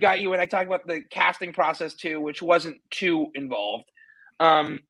[0.00, 3.84] got you and I talked about the casting process too, which wasn't too involved.
[4.40, 4.80] Um,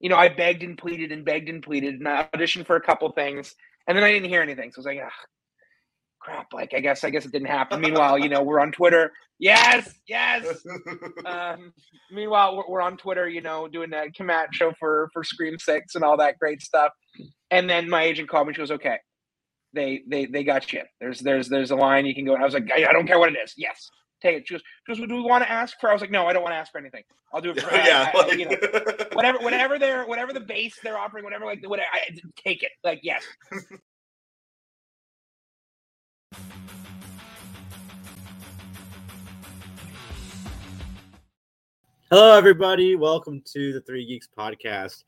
[0.00, 2.80] you know, I begged and pleaded and begged and pleaded, and I auditioned for a
[2.80, 3.54] couple things,
[3.86, 4.72] and then I didn't hear anything.
[4.72, 5.12] So I was like, ah,
[6.20, 6.52] crap.
[6.52, 7.80] Like, I guess, I guess it didn't happen.
[7.80, 9.12] meanwhile, you know, we're on Twitter.
[9.38, 10.44] Yes, yes.
[11.26, 11.72] Um,
[12.10, 15.94] meanwhile, we're, we're, on Twitter, you know, doing a Kamat show for for Scream Six
[15.94, 16.92] and all that great stuff.
[17.50, 18.54] And then my agent called me.
[18.54, 18.98] She goes, "Okay,
[19.74, 20.82] they they they got you.
[21.00, 23.06] There's there's there's a line you can go." And I was like, "I, I don't
[23.06, 23.54] care what it is.
[23.56, 24.48] Yes." Take it.
[24.48, 25.90] She goes, she goes, do we want to ask for?
[25.90, 27.04] I was like, no, I don't want to ask for anything.
[27.32, 28.56] I'll do it for yeah, I, I, you know,
[29.12, 32.72] whatever, whatever they're, whatever the base they're offering, whatever, like, whatever, I, take it.
[32.84, 33.24] Like, yes.
[42.10, 42.94] Hello, everybody.
[42.94, 45.02] Welcome to the Three Geeks podcast.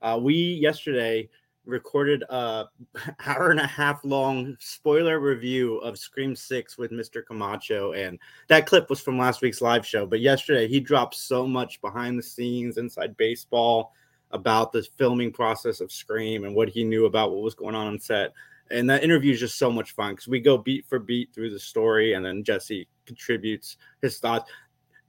[0.00, 1.28] Uh, we yesterday
[1.66, 2.66] recorded a
[3.26, 7.24] hour and a half long spoiler review of Scream Six with Mr.
[7.24, 8.18] Camacho, and
[8.48, 10.06] that clip was from last week's live show.
[10.06, 13.92] But yesterday, he dropped so much behind the scenes, inside baseball,
[14.30, 17.86] about the filming process of Scream and what he knew about what was going on
[17.86, 18.32] on set.
[18.70, 21.50] And that interview is just so much fun because we go beat for beat through
[21.50, 24.50] the story, and then Jesse contributes his thoughts.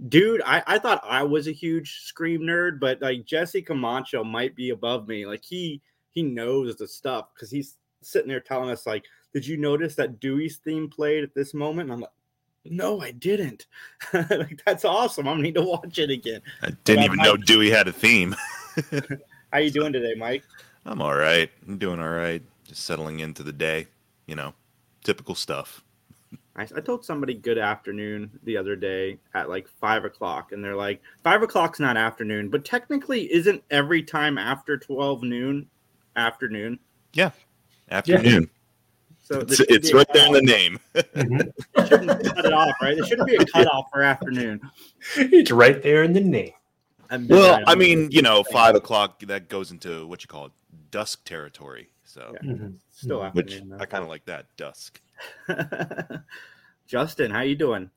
[0.09, 4.53] Dude, I, I thought I was a huge Scream nerd, but like Jesse Camacho might
[4.53, 5.25] be above me.
[5.25, 5.81] Like he
[6.15, 10.19] he knows the stuff because he's sitting there telling us like, "Did you notice that
[10.19, 12.11] Dewey's theme played at this moment?" And I'm like,
[12.63, 13.67] "No, I didn't."
[14.13, 15.27] like that's awesome.
[15.27, 16.41] I'm need to watch it again.
[16.63, 18.35] I didn't even know Dewey had a theme.
[19.51, 20.43] How you doing today, Mike?
[20.85, 21.51] I'm all right.
[21.67, 22.41] I'm doing all right.
[22.63, 23.87] Just settling into the day.
[24.25, 24.53] You know,
[25.03, 25.83] typical stuff.
[26.55, 30.75] I, I told somebody good afternoon the other day at like five o'clock, and they're
[30.77, 35.67] like, five o'clock's not afternoon, but technically, isn't every time after twelve noon
[36.15, 36.79] afternoon.
[37.13, 37.31] Yeah,
[37.89, 38.43] afternoon.
[38.43, 38.49] Yeah.
[39.25, 40.79] So it's, it's right there in the name.
[40.95, 41.87] mm-hmm.
[41.87, 42.95] shouldn't cut it off, right?
[42.95, 44.61] There shouldn't be a cutoff for afternoon.
[45.17, 46.51] It's right there in the name.
[47.27, 50.51] well, I mean, you know, five o'clock that goes into what you call
[50.91, 51.89] dusk territory.
[52.03, 52.51] So yeah.
[52.51, 52.67] mm-hmm.
[52.91, 53.71] still afternoon.
[53.71, 55.01] Which I kind of like that dusk.
[56.87, 57.89] Justin, how you doing?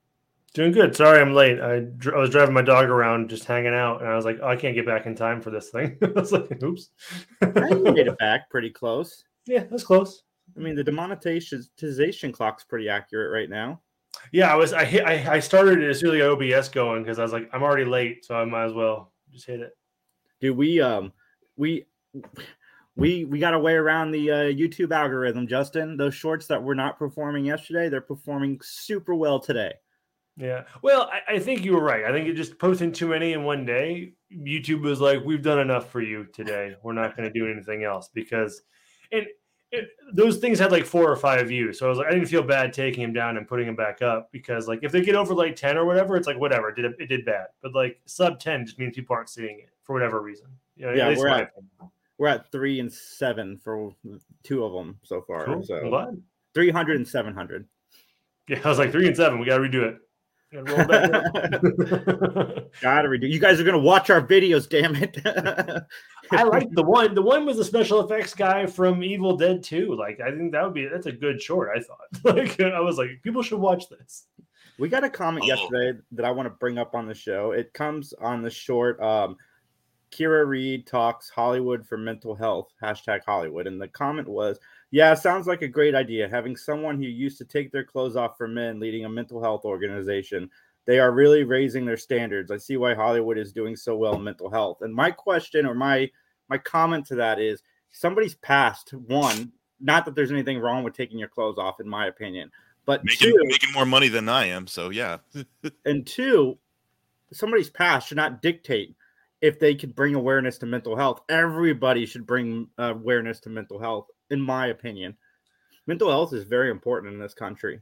[0.55, 0.97] Doing good.
[0.97, 1.61] Sorry, I'm late.
[1.61, 4.39] I, dr- I was driving my dog around, just hanging out, and I was like,
[4.43, 6.89] "Oh, I can't get back in time for this thing." I was like, "Oops."
[7.43, 9.25] I made it back pretty close.
[9.47, 10.23] Yeah, that's close.
[10.57, 13.81] I mean, the demonetization clock's pretty accurate right now.
[14.33, 14.73] Yeah, I was.
[14.73, 15.05] I hit.
[15.05, 18.25] I, I started it as really OBS going because I was like, I'm already late,
[18.25, 19.77] so I might as well just hit it.
[20.41, 21.13] Dude, we um,
[21.57, 21.85] we
[22.97, 25.97] we we got a way around the uh, YouTube algorithm, Justin.
[25.97, 29.75] Those shorts that were not performing yesterday, they're performing super well today.
[30.39, 30.65] Yeah.
[30.83, 32.05] Well, I, I, think you were right.
[32.05, 35.59] I think it just posting too many in one day, YouTube was like, "We've done
[35.59, 36.77] enough for you today.
[36.83, 38.63] We're not going to do anything else." Because,
[39.11, 39.27] and
[39.73, 42.29] it, those things had like four or five views, so I was like, I didn't
[42.29, 45.17] feel bad taking him down and putting him back up because, like, if they get
[45.17, 46.69] over like ten or whatever, it's like whatever.
[46.69, 49.71] It did it did bad, but like sub ten just means people aren't seeing it
[49.83, 50.47] for whatever reason.
[50.77, 51.53] You know, yeah, we're at,
[52.19, 53.93] we're at three and seven for
[54.45, 55.45] two of them so far.
[55.47, 55.65] Cool.
[55.65, 56.17] So
[56.55, 57.67] 300 and 700.
[58.49, 59.39] Yeah, I was like three and seven.
[59.39, 59.99] We got to redo it.
[60.53, 60.79] Gotta
[62.81, 63.29] redo.
[63.29, 65.19] You guys are gonna watch our videos, damn it.
[66.31, 67.15] I like the one.
[67.15, 69.95] The one was the special effects guy from Evil Dead 2.
[69.95, 71.69] Like, I think that would be that's a good short.
[71.77, 71.99] I thought.
[72.39, 74.27] Like, I was like, people should watch this.
[74.79, 75.49] We got a comment oh.
[75.49, 77.53] yesterday that I want to bring up on the show.
[77.53, 78.99] It comes on the short.
[79.03, 79.37] Um,
[80.11, 84.59] Kira Reed talks Hollywood for mental health hashtag Hollywood, and the comment was
[84.91, 86.29] yeah, sounds like a great idea.
[86.29, 89.65] Having someone who used to take their clothes off for men leading a mental health
[89.65, 90.51] organization.
[90.87, 92.51] They are really raising their standards.
[92.51, 94.79] I see why Hollywood is doing so well in mental health.
[94.81, 96.11] And my question or my
[96.49, 101.19] my comment to that is somebody's past one, not that there's anything wrong with taking
[101.19, 102.51] your clothes off, in my opinion,
[102.87, 104.67] but making, two, making more money than I am.
[104.67, 105.19] So yeah.
[105.85, 106.57] and two,
[107.33, 108.97] somebody's past should not dictate
[109.43, 111.21] if they could bring awareness to mental health.
[111.29, 115.17] Everybody should bring uh, awareness to mental health in my opinion.
[115.87, 117.81] Mental health is very important in this country.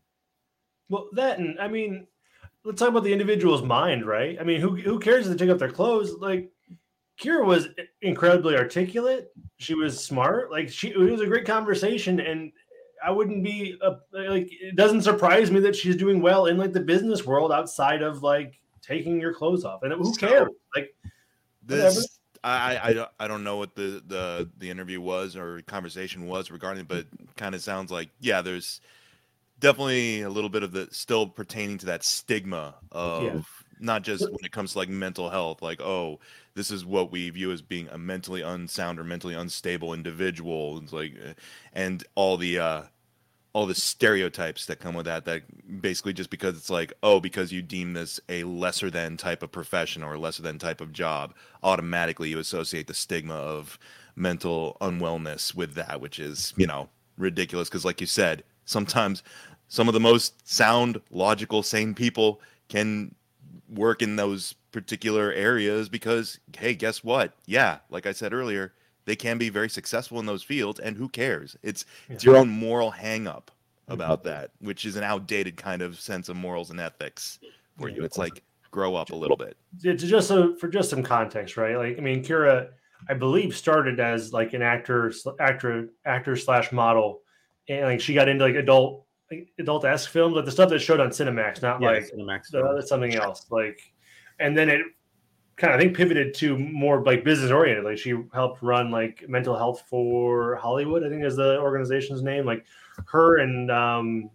[0.88, 2.06] Well, that and I mean,
[2.64, 4.36] let's talk about the individual's mind, right?
[4.40, 6.14] I mean, who who cares if they take off their clothes?
[6.14, 6.50] Like
[7.20, 7.68] Kira was
[8.02, 9.32] incredibly articulate.
[9.56, 10.50] She was smart.
[10.50, 12.52] Like she, it was a great conversation, and
[13.04, 14.48] I wouldn't be a, like.
[14.52, 18.22] It doesn't surprise me that she's doing well in like the business world outside of
[18.22, 19.82] like taking your clothes off.
[19.82, 20.48] And who cares?
[20.74, 20.94] Like
[21.62, 26.26] this I, I, don't I don't know what the, the the interview was or conversation
[26.26, 27.06] was regarding, but
[27.36, 28.80] kind of sounds like yeah, there's
[29.58, 33.40] definitely a little bit of the still pertaining to that stigma of yeah.
[33.80, 36.20] not just when it comes to like mental health, like oh,
[36.54, 40.78] this is what we view as being a mentally unsound or mentally unstable individual.
[40.78, 41.14] It's like,
[41.72, 42.82] and all the uh,
[43.56, 45.42] all the stereotypes that come with that that
[45.80, 49.50] basically just because it's like oh because you deem this a lesser than type of
[49.50, 53.78] profession or lesser than type of job automatically you associate the stigma of
[54.14, 56.86] mental unwellness with that which is you know
[57.16, 57.70] ridiculous.
[57.70, 59.22] Because like you said sometimes
[59.68, 63.14] some of the most sound logical sane people can
[63.70, 67.32] work in those particular areas because hey guess what?
[67.46, 68.74] Yeah like i said earlier
[69.06, 71.56] they can be very successful in those fields and who cares?
[71.62, 73.50] It's it's your own moral hang up
[73.88, 74.28] about mm-hmm.
[74.28, 77.38] that which is an outdated kind of sense of morals and ethics
[77.78, 78.04] for you.
[78.04, 78.42] It's like
[78.76, 79.56] grow up a little bit.
[79.82, 81.76] It's just so for just some context, right?
[81.76, 82.68] Like, I mean, Kira,
[83.08, 87.22] I believe, started as like an actor, actor, actor slash model,
[87.68, 90.80] and like she got into like adult, like, adult esque films, like the stuff that
[90.80, 93.46] showed on Cinemax, not Yeah, like Cinemax the, something else.
[93.50, 93.80] Like,
[94.40, 94.82] and then it
[95.56, 97.84] kind of I think pivoted to more like business oriented.
[97.84, 101.04] Like she helped run like mental health for Hollywood.
[101.04, 102.44] I think is the organization's name.
[102.44, 102.64] Like
[103.06, 104.30] her and um,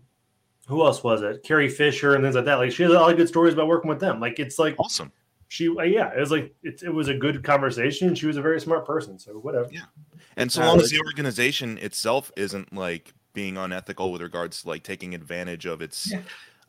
[0.68, 1.44] who else was it?
[1.44, 2.56] Carrie Fisher and things like that.
[2.56, 4.20] Like she has a lot of good stories about working with them.
[4.20, 5.12] Like it's like awesome
[5.48, 8.42] she uh, yeah it was like it, it was a good conversation she was a
[8.42, 9.82] very smart person so whatever Yeah.
[10.38, 14.70] and so Uh, long as the organization itself isn't like being unethical with regards to
[14.70, 16.22] like taking advantage of its Yeah.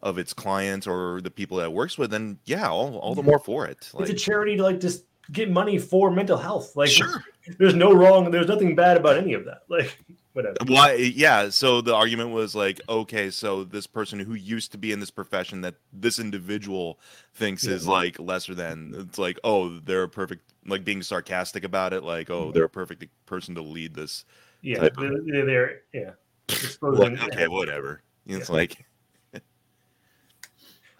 [0.02, 3.22] Of its clients or the people that it works with then yeah all, all the
[3.22, 6.74] more for it like it's a charity to like just get money for mental health
[6.76, 7.24] like sure
[7.58, 9.98] there's no wrong there's nothing bad about any of that like
[10.32, 10.94] whatever Why?
[10.94, 11.50] Yeah.
[11.50, 15.10] So the argument was like, okay, so this person who used to be in this
[15.10, 16.98] profession that this individual
[17.34, 18.94] thinks is like lesser than.
[18.96, 22.02] It's like, oh, they're a perfect, like being sarcastic about it.
[22.02, 22.52] Like, oh, mm-hmm.
[22.52, 24.24] they're a perfect person to lead this.
[24.62, 26.10] yeah they're, they're, yeah
[26.82, 28.02] okay, whatever.
[28.26, 28.84] It's like,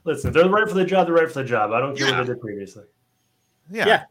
[0.04, 2.08] listen if they're right for the job they're right for the job i don't care
[2.08, 2.18] Yeah.
[2.18, 2.84] what they did previously
[3.70, 4.02] yeah, Yeah.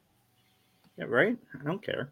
[0.97, 1.37] Yeah, right.
[1.59, 2.11] I don't care.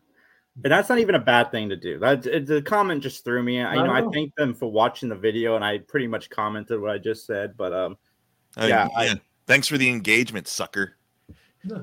[0.63, 1.99] And that's not even a bad thing to do.
[1.99, 3.61] That the comment just threw me.
[3.61, 6.29] I you I know I thank them for watching the video, and I pretty much
[6.29, 7.55] commented what I just said.
[7.55, 7.97] But um,
[8.57, 9.13] I- Yeah, yeah.
[9.13, 10.97] I- Thanks for the engagement, sucker.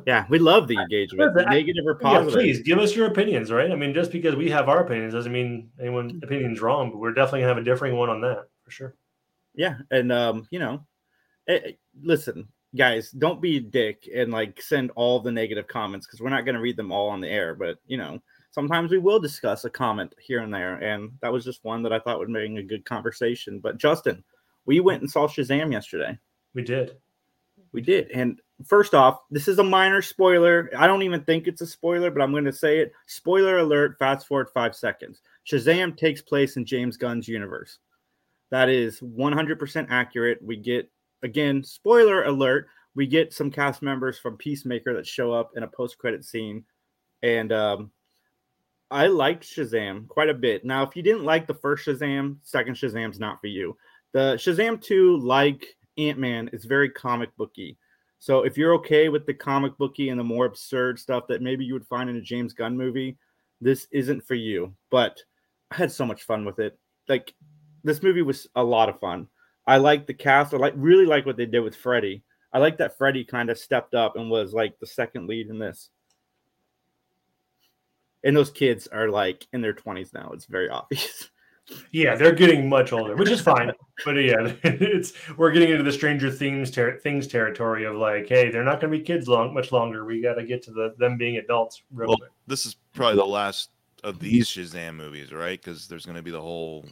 [0.06, 2.34] yeah, we love the engagement, Listen, I- negative or yeah, positive.
[2.34, 5.32] please give us your opinions right i mean just because we have our opinions doesn't
[5.32, 8.70] mean anyone's opinion's wrong but we're definitely gonna have a differing one on that for
[8.70, 8.94] sure
[9.54, 10.84] Yeah, and um, you know,
[11.48, 11.72] eh, eh,
[12.02, 16.30] listen, guys, don't be a dick and like send all the negative comments because we're
[16.30, 17.54] not going to read them all on the air.
[17.54, 18.20] But you know,
[18.50, 21.92] sometimes we will discuss a comment here and there, and that was just one that
[21.92, 23.58] I thought would make a good conversation.
[23.58, 24.22] But Justin,
[24.66, 26.18] we went and saw Shazam yesterday.
[26.54, 26.96] we did
[27.72, 30.70] We did, and first off, this is a minor spoiler.
[30.76, 32.92] I don't even think it's a spoiler, but I'm going to say it.
[33.06, 33.98] Spoiler alert!
[33.98, 35.20] Fast forward five seconds.
[35.50, 37.78] Shazam takes place in James Gunn's universe.
[38.50, 40.40] That is 100% accurate.
[40.42, 40.88] We get
[41.22, 42.68] again, spoiler alert.
[42.94, 46.64] We get some cast members from Peacemaker that show up in a post-credit scene,
[47.22, 47.90] and um,
[48.90, 50.64] I liked Shazam quite a bit.
[50.64, 53.76] Now, if you didn't like the first Shazam, second Shazam's not for you.
[54.12, 55.66] The Shazam 2, like
[55.98, 57.76] Ant Man, is very comic booky.
[58.18, 61.64] So if you're okay with the comic booky and the more absurd stuff that maybe
[61.64, 63.18] you would find in a James Gunn movie,
[63.60, 64.74] this isn't for you.
[64.90, 65.20] But
[65.70, 66.78] I had so much fun with it.
[67.08, 67.34] Like
[67.84, 69.28] this movie was a lot of fun.
[69.66, 70.54] I like the cast.
[70.54, 72.22] I like really like what they did with Freddy.
[72.52, 75.58] I like that Freddy kind of stepped up and was like the second lead in
[75.58, 75.90] this.
[78.24, 80.30] And those kids are like in their 20s now.
[80.32, 81.30] It's very obvious.
[81.90, 83.72] Yeah, they're getting much older, which is fine.
[84.04, 88.52] but yeah, it's we're getting into the Stranger Things ter- things territory of like, hey,
[88.52, 90.04] they're not going to be kids long much longer.
[90.04, 92.30] We got to get to the them being adults real Well, quick.
[92.46, 93.70] this is probably the last
[94.04, 95.60] of these Shazam movies, right?
[95.60, 96.86] Because there's going to be the whole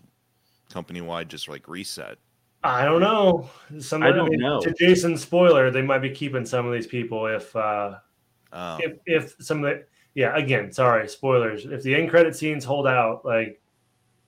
[0.73, 2.19] company-wide just like reset.
[2.65, 3.49] I don't know.
[3.79, 4.61] Some I don't mean, know.
[4.61, 7.97] To Jason's spoiler, they might be keeping some of these people if uh
[8.53, 12.65] Um, if if some of the yeah again sorry spoilers if the end credit scenes
[12.65, 13.61] hold out like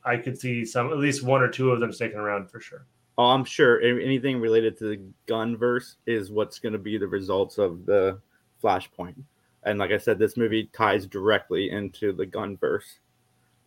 [0.05, 2.87] I could see some at least one or two of them sticking around for sure.
[3.19, 7.09] Oh, I'm sure anything related to the Gunn verse is what's going to be the
[7.09, 8.21] results of the
[8.63, 9.17] Flashpoint.
[9.65, 13.01] And like I said, this movie ties directly into the Gunn verse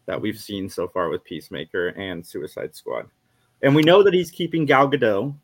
[0.05, 3.07] that we've seen so far with Peacemaker and Suicide Squad.
[3.61, 5.35] And we know that he's keeping Gal Gadot.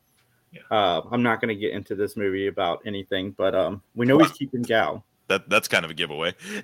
[0.51, 0.62] Yeah.
[0.72, 4.17] Uh, I'm not going to get into this movie about anything, but um, we know
[4.19, 5.03] he's keeping Gal.
[5.27, 6.34] that that's kind of a giveaway.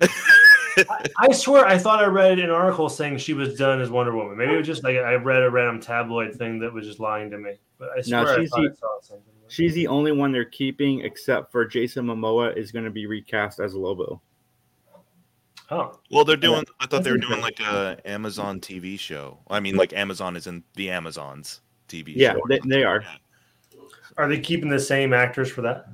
[0.78, 4.16] I, I swear I thought I read an article saying she was done as Wonder
[4.16, 4.38] Woman.
[4.38, 7.30] Maybe it was just like I read a random tabloid thing that was just lying
[7.30, 7.58] to me.
[7.78, 9.26] But I No, swear I she's thought the- I saw something.
[9.48, 13.60] She's the only one they're keeping, except for Jason Momoa is going to be recast
[13.60, 14.22] as Lobo.
[15.72, 16.64] Oh, well, they're doing.
[16.80, 19.38] I thought they were doing like a Amazon TV show.
[19.48, 22.40] I mean, like Amazon is in the Amazons TV Yeah, show.
[22.46, 23.02] they, they are.
[24.18, 25.86] are they keeping the same actors for that?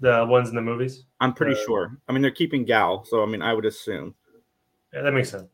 [0.00, 1.04] The ones in the movies?
[1.20, 1.98] I'm pretty Uh, sure.
[2.08, 4.14] I mean, they're keeping Gal, so I mean, I would assume.
[4.94, 5.50] Yeah, that makes sense.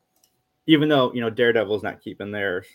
[0.68, 2.66] even though you know Daredevil's not keeping theirs.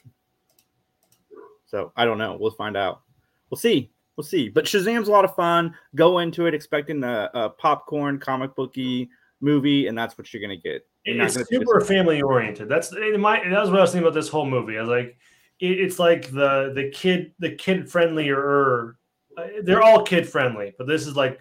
[1.66, 2.36] So I don't know.
[2.38, 3.04] We'll find out.
[3.50, 3.90] We'll see.
[4.18, 4.50] We'll see.
[4.50, 5.74] But Shazam's a lot of fun.
[5.96, 9.10] Go into it expecting a, a popcorn comic booky
[9.42, 10.88] movie, and that's what you're gonna get.
[11.06, 12.70] You're it's super family oriented.
[12.70, 13.42] That's my.
[13.50, 14.78] That was what I was thinking about this whole movie.
[14.78, 15.18] I was like,
[15.60, 18.98] it, it's like the the kid the kid friendlier.
[19.38, 21.40] Uh, they're all kid friendly, but this is like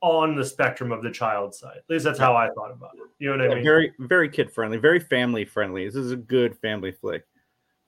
[0.00, 1.78] on the spectrum of the child side.
[1.78, 3.10] At least that's how I thought about it.
[3.18, 3.64] You know what yeah, I mean?
[3.64, 5.86] Very very kid friendly, very family friendly.
[5.86, 7.24] This is a good family flick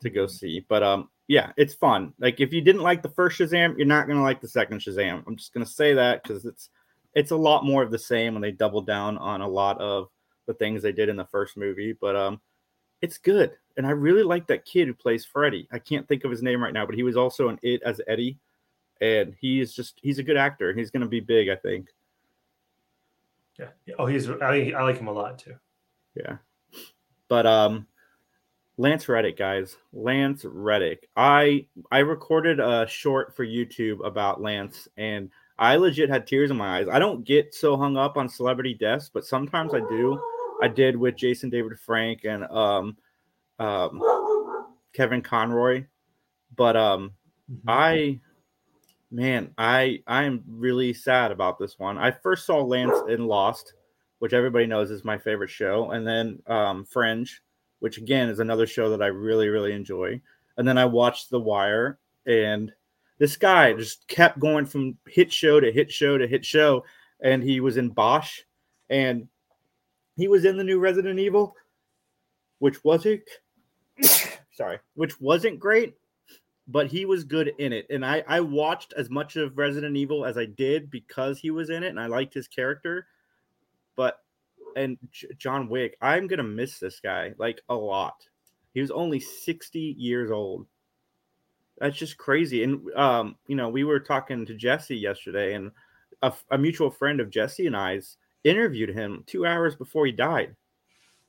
[0.02, 0.64] to go see.
[0.68, 2.12] But um, yeah, it's fun.
[2.18, 5.22] Like if you didn't like the first Shazam, you're not gonna like the second Shazam.
[5.26, 6.70] I'm just gonna say that because it's
[7.16, 10.08] it's a lot more of the same when they double down on a lot of
[10.46, 11.94] the things they did in the first movie.
[11.98, 12.40] But um,
[13.00, 15.66] it's good, and I really like that kid who plays Freddy.
[15.72, 18.02] I can't think of his name right now, but he was also in It as
[18.06, 18.38] Eddie,
[19.00, 20.68] and he is just he's a good actor.
[20.68, 21.88] and He's gonna be big, I think.
[23.58, 23.68] Yeah.
[23.98, 25.54] Oh, he's I, I like him a lot too.
[26.14, 26.36] Yeah.
[27.28, 27.86] But um
[28.76, 29.78] Lance Reddick, guys.
[29.94, 31.08] Lance Reddick.
[31.16, 36.56] I I recorded a short for YouTube about Lance and I legit had tears in
[36.56, 36.88] my eyes.
[36.90, 40.20] I don't get so hung up on celebrity deaths, but sometimes I do.
[40.62, 42.96] I did with Jason David Frank and um
[43.58, 44.02] um
[44.92, 45.84] Kevin Conroy.
[46.54, 47.12] But um
[47.50, 47.68] mm-hmm.
[47.68, 48.20] I
[49.10, 51.98] man, I I am really sad about this one.
[51.98, 53.74] I first saw Lance in Lost,
[54.18, 57.40] which everybody knows is my favorite show, and then um Fringe
[57.80, 60.20] which again is another show that I really, really enjoy.
[60.56, 62.72] And then I watched The Wire, and
[63.18, 66.84] this guy just kept going from hit show to hit show to hit show.
[67.22, 68.40] And he was in Bosch,
[68.90, 69.26] and
[70.16, 71.56] he was in the new Resident Evil,
[72.58, 73.22] which wasn't
[74.52, 75.94] sorry, which wasn't great,
[76.68, 77.86] but he was good in it.
[77.90, 81.70] And I, I watched as much of Resident Evil as I did because he was
[81.70, 83.06] in it and I liked his character.
[83.96, 84.18] But
[84.76, 88.26] and J- John Wick, I'm gonna miss this guy like a lot.
[88.74, 90.66] He was only 60 years old.
[91.78, 92.62] That's just crazy.
[92.62, 95.70] And um, you know, we were talking to Jesse yesterday, and
[96.22, 100.54] a, a mutual friend of Jesse and I's interviewed him two hours before he died.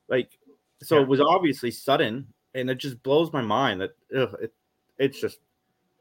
[0.08, 0.38] Like,
[0.82, 1.02] so yeah.
[1.02, 4.54] it was obviously sudden, and it just blows my mind that ugh, it,
[4.98, 5.40] it's just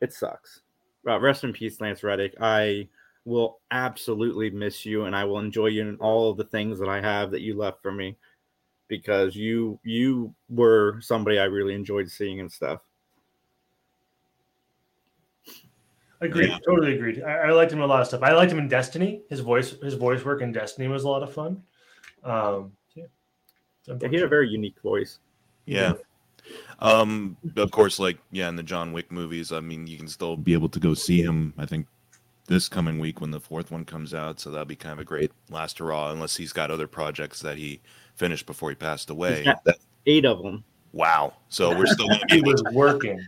[0.00, 0.60] it sucks.
[1.08, 2.34] Uh, rest in peace, Lance Reddick.
[2.40, 2.88] I
[3.24, 6.88] will absolutely miss you and I will enjoy you in all of the things that
[6.88, 8.16] I have that you left for me
[8.88, 12.80] because you you were somebody I really enjoyed seeing and stuff.
[16.20, 16.58] Agreed, yeah.
[16.66, 17.22] totally agreed.
[17.22, 18.22] I, I, liked him in a lot of stuff.
[18.22, 19.22] I liked him in Destiny.
[19.28, 21.62] His voice his voice work in Destiny was a lot of fun.
[22.24, 23.04] Um, yeah.
[23.86, 25.18] yeah, he had a very unique voice.
[25.66, 25.92] Yeah.
[26.78, 30.36] Um, of course, like yeah, in the John Wick movies, I mean, you can still
[30.36, 31.52] be able to go see him.
[31.58, 31.86] I think
[32.46, 34.40] this coming week when the fourth one comes out.
[34.40, 37.56] So that'll be kind of a great last hurrah, unless he's got other projects that
[37.56, 37.80] he
[38.14, 39.44] finished before he passed away.
[39.64, 40.64] That, eight of them.
[40.92, 41.34] Wow.
[41.48, 43.24] So we're still going to be was working.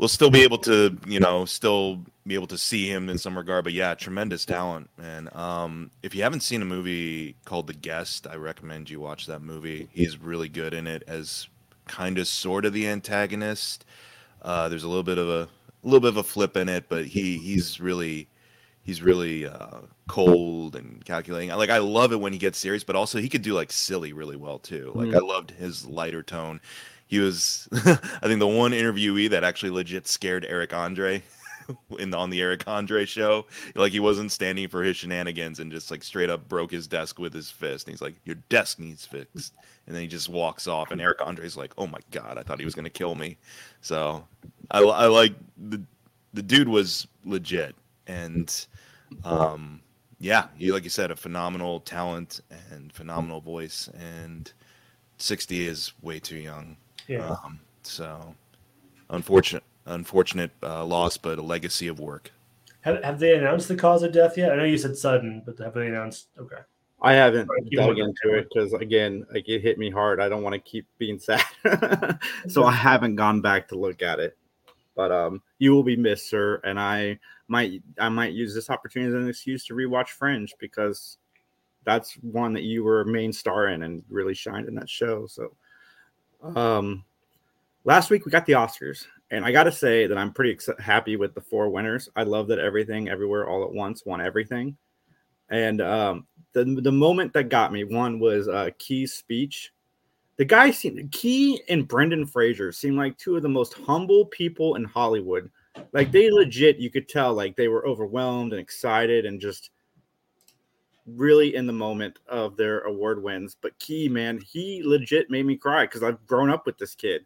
[0.00, 3.36] We'll still be able to, you know, still be able to see him in some
[3.36, 3.64] regard.
[3.64, 4.88] But yeah, tremendous talent.
[4.98, 9.26] And um, if you haven't seen a movie called The Guest, I recommend you watch
[9.26, 9.90] that movie.
[9.92, 11.48] He's really good in it as
[11.84, 13.84] kind of sort of the antagonist.
[14.40, 16.88] Uh, there's a little bit of a, a little bit of a flip in it,
[16.88, 18.26] but he he's really
[18.82, 21.50] he's really uh, cold and calculating.
[21.50, 24.14] Like I love it when he gets serious, but also he could do like silly
[24.14, 24.92] really well too.
[24.94, 25.14] Like mm.
[25.16, 26.60] I loved his lighter tone.
[27.10, 31.24] He was, I think, the one interviewee that actually legit scared Eric Andre
[31.98, 33.46] in the, on the Eric Andre show.
[33.74, 37.18] Like he wasn't standing for his shenanigans and just like straight up broke his desk
[37.18, 37.86] with his fist.
[37.86, 40.92] And he's like, "Your desk needs fixed," and then he just walks off.
[40.92, 43.36] And Eric Andre's like, "Oh my god, I thought he was gonna kill me."
[43.80, 44.24] So
[44.70, 45.82] I, I like the
[46.32, 47.74] the dude was legit
[48.06, 48.66] and
[49.24, 49.80] um,
[50.20, 52.40] yeah, you like you said, a phenomenal talent
[52.70, 54.52] and phenomenal voice, and
[55.18, 56.76] sixty is way too young.
[57.10, 57.36] Yeah.
[57.44, 58.34] Um, so
[59.10, 62.30] unfortunate, unfortunate uh, loss, but a legacy of work.
[62.82, 64.52] Have, have they announced the cause of death yet?
[64.52, 66.28] I know you said sudden, but have they announced?
[66.38, 66.62] Okay.
[67.02, 70.20] I haven't dug into it because again, like it hit me hard.
[70.20, 71.42] I don't want to keep being sad,
[72.46, 74.36] so I haven't gone back to look at it.
[74.94, 79.08] But um, you will be missed, sir, and I might I might use this opportunity
[79.08, 81.16] as an excuse to rewatch Fringe because
[81.84, 85.26] that's one that you were a main star in and really shined in that show.
[85.26, 85.56] So,
[86.42, 87.04] um,
[87.84, 90.68] last week we got the Oscars, and I got to say that I'm pretty ex-
[90.78, 92.08] happy with the four winners.
[92.16, 94.76] I love that everything, everywhere, all at once won everything.
[95.50, 99.72] And um, the the moment that got me one was uh, Ke's speech.
[100.36, 104.76] The guy seemed Ke and Brendan Fraser seemed like two of the most humble people
[104.76, 105.50] in Hollywood
[105.92, 109.70] like they legit, you could tell like they were overwhelmed and excited and just
[111.16, 113.56] really in the moment of their award wins.
[113.60, 117.24] But Ke, man, he legit made me cry because I've grown up with this kid.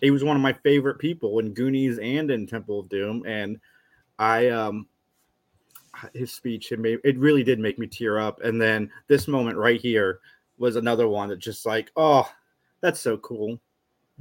[0.00, 3.58] he was one of my favorite people in Goonies and in Temple of Doom, and
[4.18, 4.86] I um
[6.14, 8.40] his speech it made it really did make me tear up.
[8.42, 10.20] And then this moment right here
[10.58, 12.30] was another one that just like, oh,
[12.80, 13.58] that's so cool.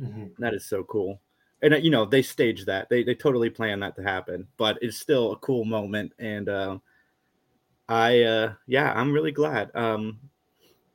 [0.02, 0.28] Mm-hmm.
[0.40, 1.20] That is so cool.
[1.62, 2.90] And uh, you know, they staged that.
[2.90, 6.14] They they totally planned that to happen, but it's still a cool moment.
[6.20, 6.78] And uh,
[7.90, 9.72] I uh yeah, I'm really glad.
[9.76, 10.20] Um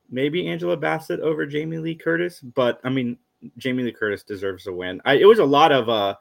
[0.09, 3.17] maybe Angela Bassett over Jamie Lee Curtis, but I mean
[3.57, 5.01] Jamie Lee Curtis deserves a win.
[5.05, 6.15] I, it was a lot of uh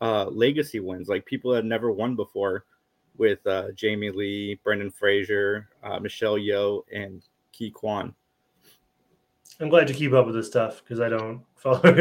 [0.00, 2.64] uh legacy wins, like people that never won before
[3.16, 7.22] with uh Jamie Lee, Brendan Fraser, uh, Michelle Yeoh, and
[7.54, 8.14] Ke Quan.
[9.58, 11.80] I'm glad you keep up with this stuff because I don't follow.
[11.82, 11.96] I'm,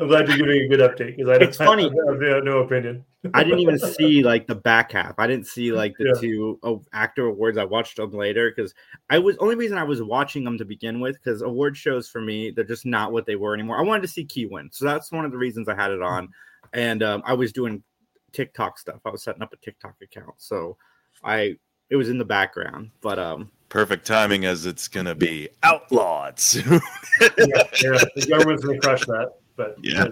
[0.00, 1.48] I'm glad you're giving a good update because I don't.
[1.48, 1.84] It's funny.
[2.08, 3.04] I have no opinion.
[3.34, 5.14] I didn't even see like the back half.
[5.18, 6.20] I didn't see like the Yeah.
[6.20, 7.56] two oh, actor awards.
[7.56, 8.74] I watched them later because
[9.10, 12.20] I was only reason I was watching them to begin with because award shows for
[12.20, 13.78] me they're just not what they were anymore.
[13.78, 16.02] I wanted to see Ke win, so that's one of the reasons I had it
[16.02, 16.28] on.
[16.72, 17.82] And um, I was doing
[18.32, 19.00] TikTok stuff.
[19.04, 20.76] I was setting up a TikTok account, so
[21.22, 21.56] I
[21.90, 22.90] it was in the background.
[23.00, 26.78] But um, Perfect timing as it's gonna be outlawed soon.
[27.22, 29.32] yeah, yeah, the government's gonna crush that.
[29.56, 30.08] But Yeah.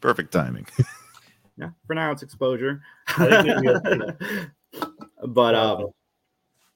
[0.00, 0.68] Perfect timing.
[1.56, 2.80] yeah, for now it's exposure.
[3.08, 4.86] I think maybe
[5.26, 5.86] but um,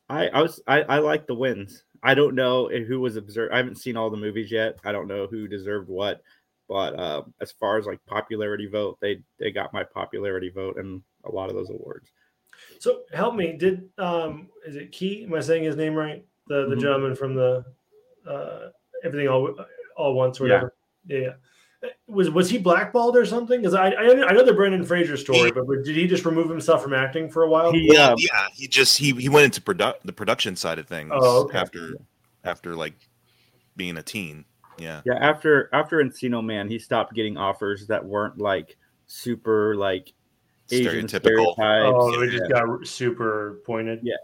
[0.09, 1.85] I I was I, I like the wins.
[2.03, 3.53] I don't know who was observed.
[3.53, 4.81] I haven't seen all the movies yet.
[4.85, 6.23] I don't know who deserved what.
[6.69, 11.03] But uh, as far as like popularity vote, they they got my popularity vote and
[11.25, 12.11] a lot of those awards.
[12.79, 13.57] So help me.
[13.57, 15.25] Did um is it Ke?
[15.27, 16.25] Am I saying his name right?
[16.49, 16.81] The the Mhm.
[16.81, 17.65] gentleman from the
[18.27, 18.69] uh
[19.05, 19.55] everything all
[19.97, 20.55] all once or Yeah.
[20.55, 20.75] whatever.
[21.07, 21.19] Yeah.
[21.19, 21.33] yeah.
[22.09, 23.61] Was was he blackballed or something?
[23.61, 26.83] Because I, I I know the Brendan Fraser story, but did he just remove himself
[26.83, 27.73] from acting for a while?
[27.73, 30.87] He Well, uh, yeah, he just he he went into produ- the production side of
[30.87, 31.57] things Oh, okay.
[31.57, 31.95] after
[32.45, 32.95] after like
[33.77, 34.45] being a teen.
[34.79, 35.01] Yeah.
[35.07, 38.77] yeah after after Encino Man, he stopped getting offers that weren't like
[39.07, 40.13] super like
[40.73, 41.53] Asian Stereotypical.
[41.53, 41.95] stereotypes.
[41.97, 44.01] oh, it just got super pointed.
[44.03, 44.17] Yeah.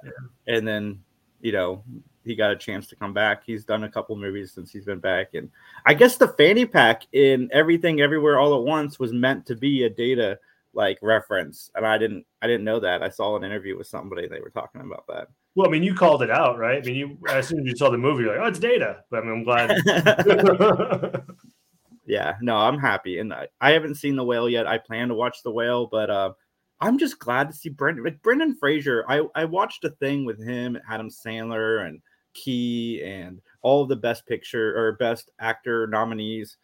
[0.47, 1.01] and then
[1.41, 1.83] you know
[2.25, 3.43] he got a chance to come back.
[3.47, 5.51] He's done a couple movies since he's been back, and
[5.85, 9.85] I guess the fanny pack in everything everywhere all at once was meant to be
[9.85, 10.39] a Data
[10.77, 13.03] like reference, and I didn't I didn't know that.
[13.03, 15.29] I saw an interview with somebody they were talking about that.
[15.55, 16.83] Well, I mean, you called it out, right?
[16.83, 19.05] I mean, you as soon as you saw the movie, you're like, oh, it's Data.
[19.11, 21.23] But I mean, I'm glad.
[22.07, 24.67] yeah, no, I'm happy, and I, I haven't seen the whale yet.
[24.67, 26.33] I plan to watch the whale, but uh,
[26.81, 28.05] I'm just glad to see Brendan.
[28.05, 32.01] Like Brendan Fraser, I I watched a thing with him, Adam Sandler, and
[32.35, 36.59] Ke, and all of the best picture or best actor nominees,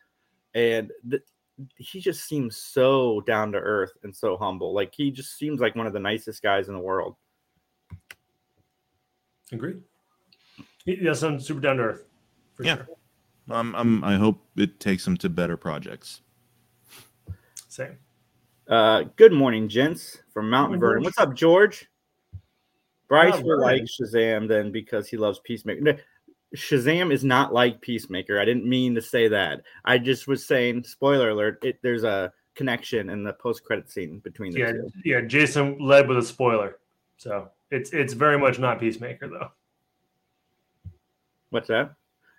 [0.54, 1.22] and th-
[1.76, 4.74] he just seems so down to earth and so humble.
[4.74, 7.16] Like he just seems like one of the nicest guys in the world.
[9.50, 9.82] Agreed.
[10.86, 12.04] Yeah, sounds super down to earth.
[12.54, 12.76] For Yeah.
[12.76, 12.86] sure.
[13.50, 16.20] Um, I'm, I hope it takes him to better projects.
[17.68, 17.98] Same.
[18.68, 21.02] Uh, good morning, gents from Mountain Vernon.
[21.02, 21.88] What's up, George?
[23.08, 25.80] Bryce will like Shazam then because he loves Peacemaker.
[25.80, 25.94] No,
[26.56, 28.40] Shazam is not like Peacemaker.
[28.40, 29.62] I didn't mean to say that.
[29.84, 34.20] I just was saying, spoiler alert, it, there's a connection in the post credit scene
[34.20, 34.90] between the Yeah, two.
[35.04, 35.20] yeah.
[35.22, 36.78] Jason led with a spoiler,
[37.16, 39.50] so it's it's very much not Peacemaker though.
[41.50, 41.94] What's that?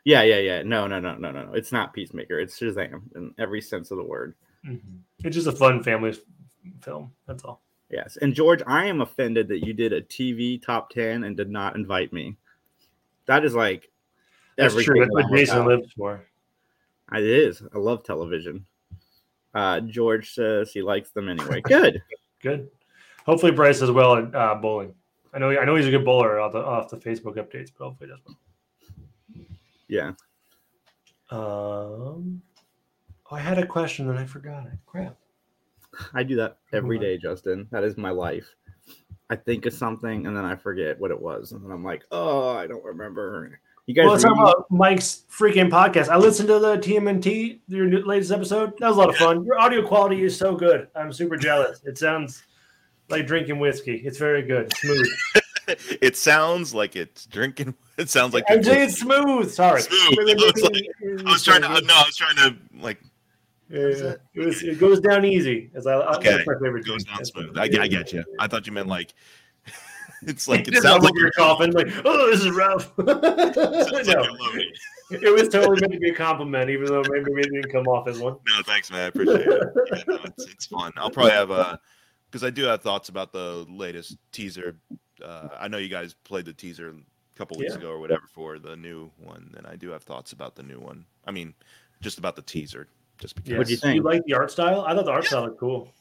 [0.05, 0.63] Yeah, yeah, yeah.
[0.63, 1.53] No, no, no, no, no, no.
[1.53, 2.39] It's not Peacemaker.
[2.39, 4.35] It's Shazam in every sense of the word.
[5.23, 6.15] It's just a fun family
[6.81, 7.11] film.
[7.27, 7.61] That's all.
[7.89, 8.17] Yes.
[8.21, 11.75] And George, I am offended that you did a TV top 10 and did not
[11.75, 12.35] invite me.
[13.25, 13.89] That is like
[14.57, 14.99] That's true.
[14.99, 16.25] That's what Jason lives for.
[17.13, 17.61] It is.
[17.73, 18.65] I love television.
[19.53, 21.61] Uh, George says he likes them anyway.
[21.61, 22.01] Good.
[22.41, 22.69] Good.
[23.25, 24.93] Hopefully, Bryce does well at uh, bowling.
[25.33, 25.57] I know.
[25.57, 28.15] I know he's a good bowler off the off the Facebook updates, but hopefully, he
[28.15, 28.37] does well.
[29.87, 30.11] Yeah.
[31.31, 32.41] Um,
[33.33, 34.73] I had a question and I forgot it.
[34.85, 35.15] Crap.
[36.13, 37.67] I do that every day, Justin.
[37.71, 38.47] That is my life.
[39.29, 41.51] I think of something and then I forget what it was.
[41.51, 43.59] And then I'm like, oh, I don't remember.
[43.85, 46.09] You guys Well, let's talk about Mike's freaking podcast.
[46.09, 48.73] I listened to the TMNT, your latest episode.
[48.79, 49.43] That was a lot of fun.
[49.45, 50.87] Your audio quality is so good.
[50.95, 51.81] I'm super jealous.
[51.83, 52.43] It sounds
[53.09, 53.95] like drinking whiskey.
[54.05, 55.07] It's very good, smooth.
[55.67, 57.75] it sounds like it's drinking.
[57.95, 59.51] It sounds like I'm it's it's smooth.
[59.51, 59.79] Sorry.
[59.83, 60.17] Smooth.
[60.17, 61.67] I was like- I was trying to.
[61.69, 62.99] uh, No, I was trying to like
[63.73, 64.13] Yeah, is yeah.
[64.35, 65.69] It, was, it goes down easy.
[65.73, 66.31] As I, I- Okay.
[66.31, 66.85] that's my favorite.
[66.85, 67.17] goes drink.
[67.17, 67.57] down smooth.
[67.57, 68.23] I, I get you.
[68.39, 69.13] I thought you meant like.
[70.25, 71.73] It's like it Just sounds like you're coughing.
[71.73, 72.93] Like, oh, this is rough.
[72.97, 73.07] It
[73.65, 74.63] sounds like no, you're
[75.21, 78.07] it was totally meant to be a compliment, even though maybe it didn't come off
[78.07, 78.37] as one.
[78.47, 79.01] No, thanks, man.
[79.01, 79.63] I appreciate it.
[79.91, 80.93] Yeah, no, it's, it's fun.
[80.95, 81.79] I'll probably have a
[82.31, 84.77] because I do have thoughts about the latest teaser.
[85.23, 87.79] Uh, I know you guys played the teaser a couple weeks Yeah.
[87.79, 90.79] ago or whatever for the new one, and I do have thoughts about the new
[90.79, 91.05] one.
[91.25, 91.53] I mean,
[92.01, 92.87] just about the teaser.
[93.19, 93.49] Just because.
[93.49, 93.57] Yes.
[93.57, 93.95] What'd you think?
[93.95, 94.83] You like the art style?
[94.87, 95.93] I thought the art style looked cool.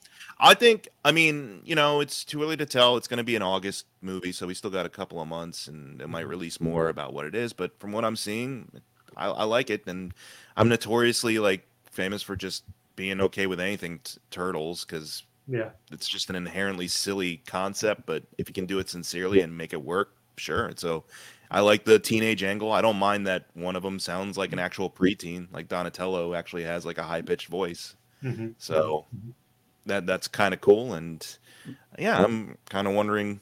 [0.45, 2.97] I think, I mean, you know, it's too early to tell.
[2.97, 5.69] It's going to be an August movie, so we still got a couple of months,
[5.69, 7.53] and it might release more about what it is.
[7.53, 8.69] But from what I'm seeing,
[9.17, 10.13] I, I like it, and
[10.57, 12.65] I'm notoriously like famous for just
[12.97, 15.71] being okay with anything t- turtles because Yeah.
[15.93, 18.05] it's just an inherently silly concept.
[18.05, 20.73] But if you can do it sincerely and make it work, sure.
[20.75, 21.05] So
[21.53, 22.73] I like the teenage angle.
[22.73, 26.65] I don't mind that one of them sounds like an actual preteen, like Donatello actually
[26.65, 27.95] has like a high pitched voice.
[28.25, 28.53] Mm-hmm.
[28.57, 29.05] So
[29.85, 31.25] that that's kind of cool, and
[31.99, 33.41] yeah, I'm kind of wondering,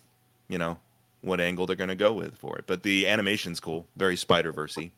[0.49, 0.77] you know,
[1.21, 2.65] what angle they're going to go with for it.
[2.67, 4.93] But the animation's cool, very Spider Versey.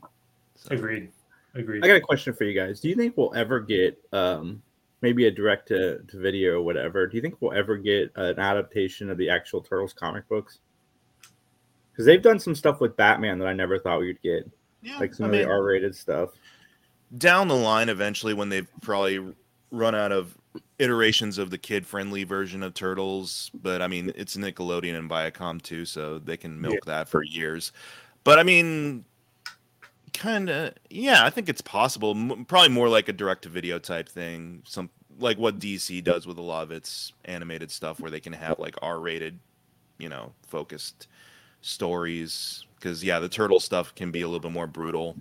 [0.70, 1.10] Agreed.
[1.54, 1.84] Agreed.
[1.84, 2.80] I got a question for you guys.
[2.80, 4.62] Do you think we'll ever get um,
[5.02, 7.06] maybe a direct to, to video or whatever?
[7.06, 10.60] Do you think we'll ever get an adaptation of the actual Turtles comic books?
[11.92, 14.50] Because they've done some stuff with Batman that I never thought we'd get,
[14.82, 16.30] Yeah, like some I of mean, the R-rated stuff.
[17.18, 19.20] down the line, eventually, when they've probably
[19.70, 20.36] run out of
[20.78, 25.84] iterations of the kid-friendly version of Turtles, but I mean, it's Nickelodeon and Viacom too,
[25.84, 27.72] so they can milk that for years.
[28.24, 29.04] But I mean,
[30.12, 32.10] kind of, yeah, I think it's possible.
[32.12, 36.42] M- probably more like a direct-to-video type thing, some like what DC does with a
[36.42, 39.38] lot of its animated stuff, where they can have like R-rated,
[39.98, 41.06] you know, focused
[41.62, 42.66] stories.
[42.76, 45.16] Because yeah, the turtle stuff can be a little bit more brutal.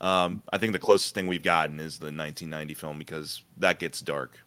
[0.00, 4.00] Um, I think the closest thing we've gotten is the 1990 film because that gets
[4.00, 4.38] dark.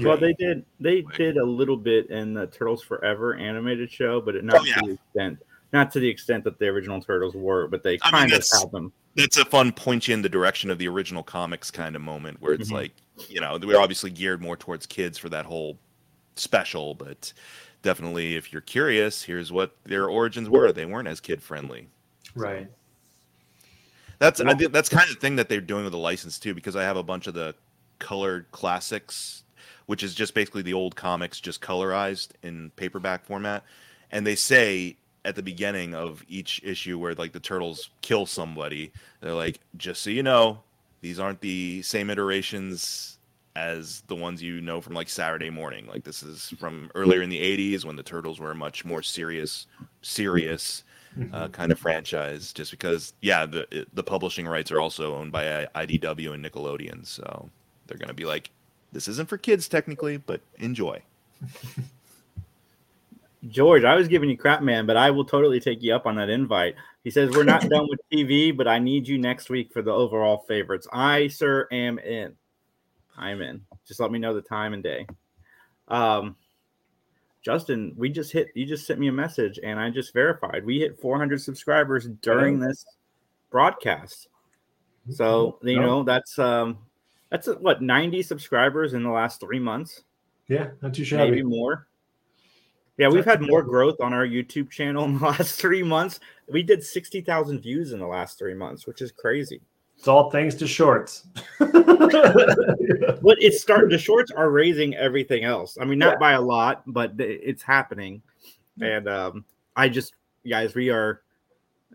[0.00, 4.34] Well, they did they did a little bit in the Turtles Forever animated show, but
[4.36, 4.74] it not Oh, yeah.
[4.76, 5.38] to the extent
[5.72, 8.30] not to the extent that the original Turtles were, but they I mean, kind of
[8.30, 8.92] that's- had them.
[9.16, 12.40] That's a fun point you in the direction of the original comics kind of moment
[12.40, 12.74] where it's Mhm.
[12.74, 12.92] like,
[13.28, 15.76] you know, we're obviously geared more towards kids for that whole
[16.36, 17.32] special, but
[17.82, 20.72] definitely if you're curious, here's what their origins were.
[20.72, 21.88] They weren't as kid friendly.
[22.34, 22.68] Right.
[24.18, 26.54] That's I think that's kind of the thing that they're doing with the license too,
[26.54, 27.54] because I have a bunch of the
[27.98, 29.44] colored classics,
[29.86, 33.64] which is just basically the old comics just colorized in paperback format.
[34.10, 38.92] And they say at the beginning of each issue where like the turtles kill somebody,
[39.20, 40.62] they're like, just so you know,
[41.00, 43.17] these aren't the same iterations
[43.58, 45.86] as the ones you know from like Saturday morning.
[45.86, 49.02] Like this is from earlier in the 80s when the turtles were a much more
[49.02, 49.66] serious
[50.02, 50.84] serious
[51.32, 55.66] uh, kind of franchise just because yeah the the publishing rights are also owned by
[55.74, 57.50] IDW and Nickelodeon so
[57.86, 58.50] they're going to be like
[58.92, 61.02] this isn't for kids technically but enjoy
[63.48, 66.16] George, I was giving you crap, man, but I will totally take you up on
[66.16, 66.74] that invite.
[67.04, 69.92] He says we're not done with TV, but I need you next week for the
[69.92, 70.88] overall favorites.
[70.92, 72.34] I, sir, am in.
[73.18, 73.60] I'm in.
[73.86, 75.06] Just let me know the time and day.
[75.88, 76.36] Um,
[77.42, 78.48] Justin, we just hit.
[78.54, 82.58] You just sent me a message, and I just verified we hit 400 subscribers during
[82.60, 82.84] this
[83.50, 84.28] broadcast.
[85.10, 85.80] So you Oh.
[85.82, 86.78] know that's um,
[87.30, 90.02] that's what 90 subscribers in the last three months
[90.48, 91.30] Yeah, not too shabby.
[91.30, 91.86] maybe more.
[92.98, 96.18] Yeah, we've had more growth on our YouTube channel in the last three months.
[96.48, 99.60] We did 60,000 views in the last three months, which is crazy.
[99.98, 101.26] It's all thanks to shorts.
[103.20, 105.76] But it's starting, the shorts are raising everything else.
[105.78, 106.18] I mean, not Yeah.
[106.18, 108.22] by a lot, but it's happening.
[108.80, 109.44] And um,
[109.76, 110.14] I just,
[110.48, 111.22] guys, we are,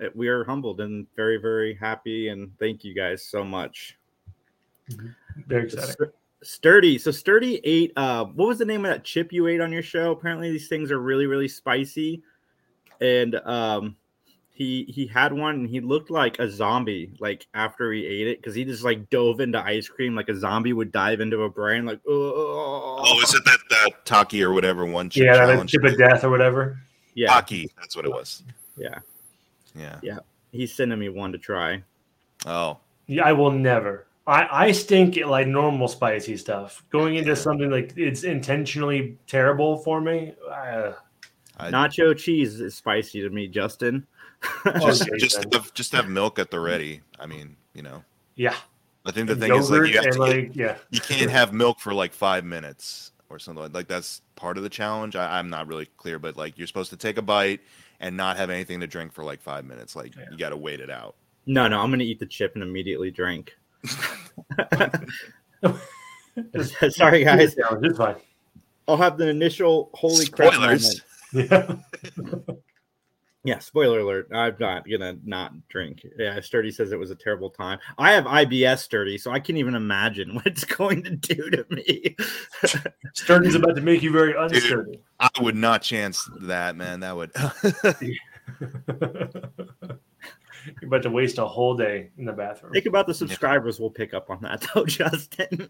[0.03, 2.27] uh, we are humbled and very, very happy.
[2.27, 3.97] And thank you guys so much.
[5.47, 5.95] Very exciting.
[5.97, 6.09] St-
[6.43, 6.97] Sturdy.
[6.97, 9.81] So Sturdy ate uh what was the name of that chip you ate on your
[9.81, 10.11] show?
[10.11, 12.21] Apparently these things are really, really spicy.
[12.99, 13.95] And um
[14.53, 18.37] he he had one and he looked like a zombie like after he ate it
[18.39, 21.49] because he just like dove into ice cream like a zombie would dive into a
[21.49, 25.53] brain like oh, oh is it that that Taki or whatever one chip Yeah, that
[25.53, 26.79] challenge chip of death or whatever.
[27.15, 27.27] yeah.
[27.27, 28.43] Taki that's what it was.
[28.77, 28.99] Yeah.
[29.75, 29.99] Yeah.
[30.03, 30.19] Yeah.
[30.51, 31.83] He's sending me one to try.
[32.45, 32.77] Oh.
[33.07, 34.05] Yeah, I will never.
[34.25, 36.83] I, I stink at like normal spicy stuff.
[36.91, 40.33] Going into something like it's intentionally terrible for me.
[40.49, 40.93] Uh,
[41.57, 44.07] I, nacho cheese is spicy to me Justin
[44.81, 45.51] just just then.
[45.51, 48.03] have, just have milk at the ready I mean you know
[48.35, 48.55] yeah,
[49.05, 51.29] I think the thing is yogurt like you have and to get, yeah, you can't
[51.29, 55.15] have milk for like five minutes or something like, like that's part of the challenge
[55.15, 57.61] I, i'm not really clear but like you're supposed to take a bite
[57.99, 60.25] and not have anything to drink for like five minutes like Yeah.
[60.31, 63.09] you got to wait it out no no i'm gonna eat the chip and immediately
[63.11, 63.55] drink
[66.89, 68.15] sorry guys it's fine.
[68.87, 71.01] I'll have the initial holy crap Spoilers.
[71.33, 71.51] moment.
[71.51, 72.53] Yeah,
[73.45, 74.29] Yeah, spoiler alert.
[74.33, 76.05] I'm not gonna not drink.
[76.17, 77.77] Yeah, Sturdy says it was a terrible time.
[77.97, 81.65] I have IBS, Sturdy, so I can't even imagine what it's going to do to
[81.69, 82.15] me.
[83.13, 84.99] Sturdy's about to make you very unsturdy.
[85.19, 87.31] i would not chance that man that would
[90.81, 92.71] You're about to waste a whole day in the bathroom.
[92.73, 95.69] Think about the subscribers we'll pick up on that though, Justin.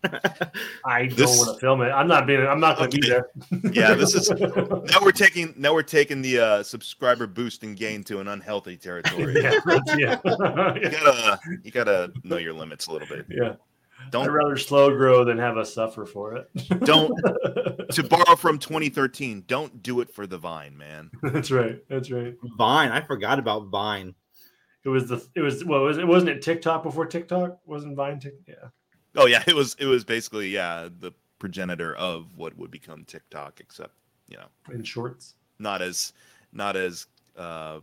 [0.86, 1.90] I don't This- want to film it.
[1.90, 2.42] I'm not being.
[2.46, 3.30] I'm not going to be there.
[3.72, 8.04] Yeah, this is now we're taking now we're taking the uh, subscriber boost and gain
[8.06, 9.34] to an unhealthy territory.
[9.42, 9.60] yeah,
[9.98, 10.20] yeah.
[10.76, 13.26] You gotta you gotta know your limits a little bit.
[13.30, 13.56] yeah.
[14.12, 16.50] Don't, I'd Don't rather slow grow than have us suffer for it.
[16.84, 17.16] don't
[17.92, 19.46] to borrow from 2013.
[19.48, 21.10] Don't do it for the vine, man.
[21.22, 21.78] that's right.
[21.90, 22.36] That's right.
[22.58, 24.14] Vine, I forgot about Vine.
[24.86, 25.26] It was the.
[25.36, 25.64] It was.
[25.64, 26.08] What was it?
[26.08, 27.60] Wasn't it TikTok before TikTok?
[27.66, 28.20] Wasn't Vine?
[28.20, 28.56] Tik yeah.
[29.16, 33.60] Oh yeah, it was it was basically yeah the progenitor of what would become TikTok,
[33.60, 33.94] except
[34.28, 35.36] you know In shorts.
[35.60, 36.14] not as
[36.52, 37.80] not as uh,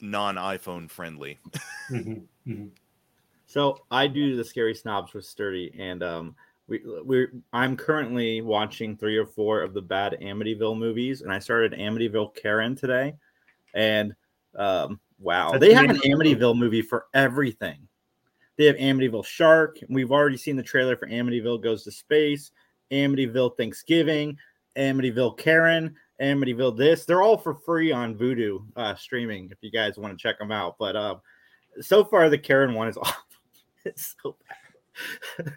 [0.00, 1.38] non iPhone friendly.
[1.90, 2.68] Mhm, mhm.
[3.46, 6.34] So I do the scary snobs with Sturdy, and um,
[6.66, 11.38] we we're I'm currently watching three or four of the bad Amityville movies, and I
[11.38, 13.14] started Amityville Karen today,
[13.74, 14.14] and
[14.54, 17.88] um, wow, That's they have an name of the Amityville movie for everything.
[18.56, 19.78] They have Amityville Shark.
[19.88, 22.50] We've already seen the trailer for Amityville Goes to Space,
[22.90, 24.36] Amityville Thanksgiving,
[24.76, 27.04] Amityville Karen, Amityville this.
[27.04, 30.50] They're all for free on Vudu uh, streaming if you guys want to check them
[30.50, 30.76] out.
[30.78, 31.16] But uh,
[31.80, 33.14] so far, the Karen one is awful.
[33.84, 35.54] It's so bad.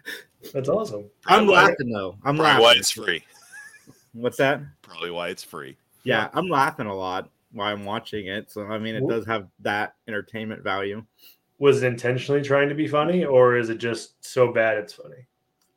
[0.54, 1.10] That's awesome.
[1.26, 2.12] I'm Probably laughing though.
[2.24, 2.62] I'm Probably laughing.
[2.62, 3.24] why it's free.
[4.12, 4.60] What's that?
[4.82, 5.76] Probably why it's free.
[6.04, 8.50] Yeah, I'm laughing a lot while I'm watching it.
[8.50, 11.04] So I mean, it does have that entertainment value.
[11.58, 15.26] Was it intentionally trying to be funny, or is it just so bad it's funny?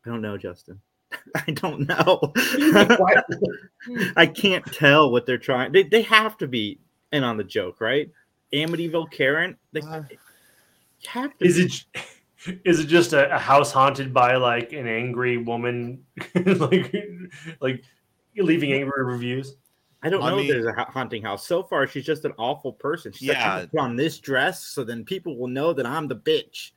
[0.06, 0.82] I don't know, Justin.
[1.36, 2.34] I don't know.
[4.16, 5.72] I can't tell what they're trying.
[5.72, 6.80] They, they have to be
[7.12, 8.10] in on the joke, right?
[8.54, 9.58] Amityville Karen.
[9.74, 10.04] They Uh,
[11.08, 11.46] have to.
[11.46, 11.64] Is be.
[11.66, 16.04] it is it just a, a house haunted by like an angry woman,
[16.46, 16.94] like
[17.60, 17.84] like
[18.38, 19.56] leaving angry reviews?
[20.06, 20.38] I don't I know.
[20.38, 21.46] if mean- there's a haunting house.
[21.48, 23.12] So far, she's just an awful person.
[23.12, 23.56] She's Yeah.
[23.56, 26.72] "I'm put on this dress, so then people will know that I'm the bitch.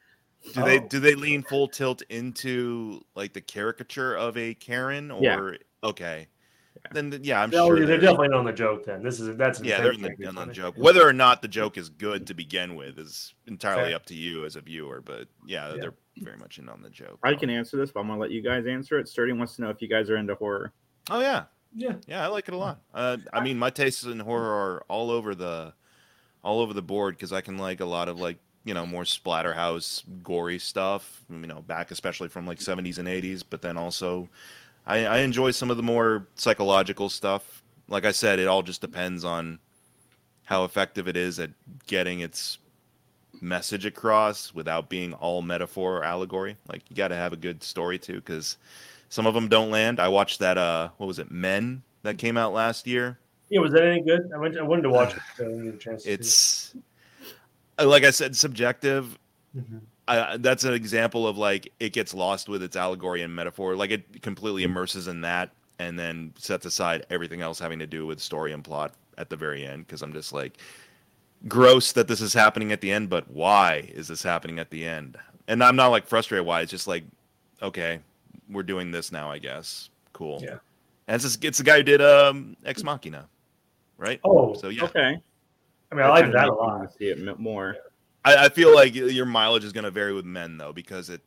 [0.55, 0.87] Do they Oh.
[0.88, 5.51] do they lean full tilt into like the caricature of a Karen or Yeah.
[5.85, 6.29] okay?
[6.93, 8.85] Then th- yeah, I'm No, sure they're they're- definitely on the joke.
[8.87, 10.75] Then this is that's yeah they're in intentionally the, in the joke.
[10.79, 13.97] Whether or not the joke is good to begin with is entirely Fair.
[13.97, 15.01] up to you as a viewer.
[15.03, 15.81] But yeah, Yeah.
[15.81, 17.19] they're very much in on the joke.
[17.25, 19.09] I can answer this, but I'm gonna let you guys answer it.
[19.09, 20.73] Sturdy wants to know if you guys are into horror.
[21.11, 22.81] Oh yeah, Yeah, yeah, I like it a lot.
[22.95, 25.73] Uh, I mean, my tastes in horror are all over the
[26.43, 29.05] all over the board because I can like a lot of like you know more
[29.05, 31.25] splatterhouse gory stuff.
[31.31, 34.29] You know, back especially from like 70s and 80s, but then also
[34.87, 37.63] I, I enjoy some of the more psychological stuff.
[37.89, 39.59] Like I said, it all just depends on
[40.45, 41.51] how effective it is at
[41.87, 42.59] getting its
[43.41, 46.57] message across without being all metaphor or allegory.
[46.69, 48.57] Like you got to have a good story too, because
[49.09, 50.01] some of them don't land.
[50.01, 50.59] I watched that.
[50.59, 51.31] Uh, what was it?
[51.31, 53.18] Men that came out last year.
[53.49, 53.61] yeah.
[53.61, 54.31] Was that any good?
[54.35, 54.57] I went.
[54.59, 55.23] I wanted to watch it.
[55.37, 56.75] So I didn't get a chance It's
[57.79, 59.18] uh, like I said, subjective.
[59.57, 59.81] Mhm.
[60.07, 63.77] I, that's an example of like it gets lost with its allegory and metaphor.
[63.77, 68.07] Like it completely immerses in that, and then sets aside everything else having to do
[68.07, 69.87] with story and plot at the very end.
[69.87, 70.57] Because I'm just like,
[71.47, 74.87] gross that this is happening at the end, but why is this happening at the
[74.87, 75.16] end?
[75.47, 76.62] And I'm not like frustrated why.
[76.62, 77.05] It's just like,
[77.62, 78.01] okay,
[78.51, 79.31] we're doing this now.
[79.31, 80.41] I guess cool.
[80.43, 80.59] Yeah.
[81.07, 83.29] And it's just, it's the guy who did um Ex Machina,
[83.97, 84.21] right?
[84.25, 85.17] Oh, So yeah, Okay,
[85.91, 86.79] I mean, I like that a lot.
[86.79, 87.77] wanna See it more.
[88.25, 91.23] I, I feel like your mileage is going to vary with men though because it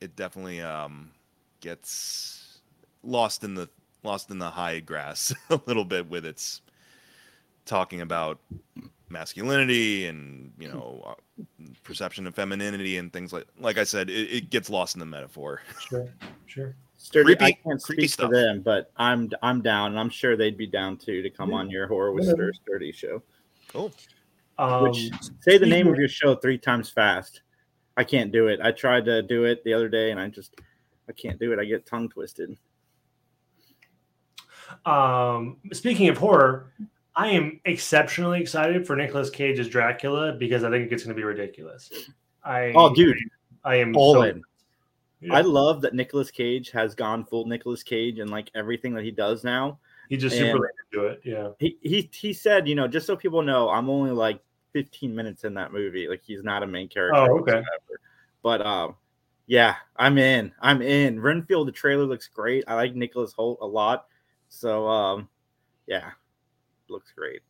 [0.00, 1.10] it definitely um
[1.60, 2.58] gets
[3.02, 3.68] lost in the
[4.02, 6.60] lost in the high grass a little bit with its
[7.64, 8.38] talking about
[9.08, 11.42] masculinity and you know uh,
[11.84, 15.06] perception of femininity and things like like I said it, it gets lost in the
[15.06, 15.60] metaphor.
[15.88, 16.08] Sure,
[16.46, 16.74] sure.
[16.96, 18.30] Sturdy, I can't speak stuff.
[18.30, 21.50] for them, but I'm I'm down, and I'm sure they'd be down too to come
[21.50, 21.56] Yeah.
[21.56, 22.52] on your horror with Whatever.
[22.52, 23.22] Sturdy show.
[23.68, 23.92] Cool.
[24.58, 27.42] Um, Which say the name of your show three times fast.
[27.98, 28.60] I can't do it.
[28.62, 30.54] I tried to do it the other day, and I just
[31.08, 31.58] I can't do it.
[31.58, 32.56] I get tongue twisted.
[34.84, 36.72] Um, speaking of horror,
[37.16, 41.24] I am exceptionally excited for Nicolas Cage's Dracula because I think it's going to be
[41.24, 41.90] ridiculous.
[42.44, 43.16] I Oh, dude,
[43.64, 44.42] I am all so- in.
[45.20, 45.34] Yeah.
[45.34, 49.10] I love that Nicolas Cage has gone full Nicolas Cage and like everything that he
[49.10, 49.78] does now.
[50.10, 51.20] He just and- super into it.
[51.24, 51.48] Yeah.
[51.58, 54.40] He he he said, you know, just so people know, I'm only like
[54.74, 56.06] 15 minutes in that movie.
[56.06, 57.18] Like he's not a main character.
[57.18, 57.54] Oh, okay.
[57.56, 58.00] whatsoever.
[58.42, 58.94] But um,
[59.46, 60.52] yeah, I'm in.
[60.60, 61.18] I'm in.
[61.18, 62.64] Renfield, the trailer looks great.
[62.68, 64.06] I like Nicholas Hoult a lot.
[64.50, 65.28] So um,
[65.86, 66.10] yeah,
[66.88, 67.40] looks great.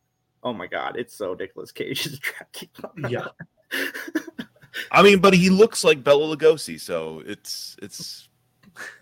[0.43, 3.09] Oh my god, it's so Nicolas Cage's Dracula.
[3.09, 3.27] Yeah.
[4.91, 8.29] I mean, but he looks like Bela Lugosi, so it's it's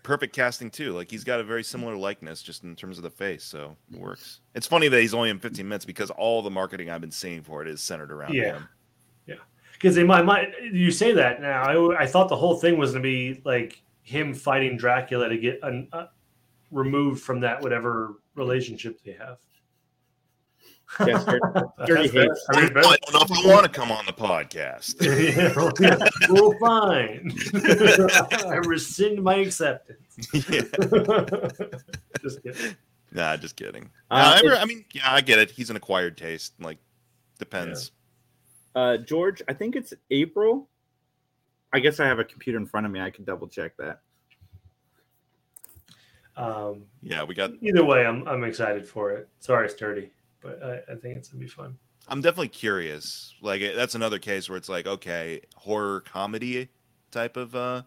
[0.02, 0.92] perfect casting too.
[0.92, 3.98] Like he's got a very similar likeness, just in terms of the face, so it
[4.00, 4.40] works.
[4.54, 7.42] It's funny that he's only in 15 minutes because all the marketing I've been seeing
[7.42, 8.54] for it is centered around Yeah.
[8.58, 8.68] him.
[9.74, 11.62] because in my mind, you say that now.
[11.62, 15.36] I, I thought the whole thing was going to be like him fighting Dracula to
[15.36, 16.06] get un, uh,
[16.70, 19.36] removed from that whatever relationship they have.
[21.06, 21.24] Yes,
[21.86, 24.12] Dirty That's hates- I mean, I don't know if I want to come on the
[24.12, 24.96] podcast.
[25.80, 27.32] yeah, well, fine.
[28.52, 29.98] I rescind my acceptance.
[30.32, 30.62] yeah.
[32.22, 32.76] Just kidding.
[33.12, 33.90] Nah, just kidding.
[34.10, 35.50] Uh, Nah, I, I mean, yeah, I get it.
[35.50, 36.54] He's an acquired taste.
[36.60, 36.78] Like,
[37.38, 37.90] depends.
[38.74, 40.68] Uh, George, I think it's April.
[41.72, 43.00] I guess I have a computer in front of me.
[43.00, 44.00] I can double check that.
[46.36, 47.52] Um, Yeah, we got.
[47.62, 49.28] either way, I'm I'm excited for it.
[49.40, 51.76] Sorry, sturdy, but I, I think it's gonna be fun.
[52.08, 53.34] I'm definitely curious.
[53.42, 56.68] Like, that's another case where it's like, okay, horror comedy
[57.10, 57.82] type of uh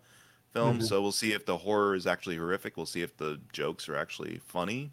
[0.52, 0.80] film.
[0.80, 0.84] Mhm.
[0.84, 2.76] So we'll see if the horror is actually horrific.
[2.78, 4.92] We'll see if the jokes are actually funny.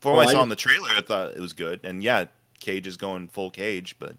[0.00, 1.80] For what Well, I saw I- in the trailer, I thought it was good.
[1.84, 2.24] And yeah,
[2.58, 4.16] Cage is going full Cage, but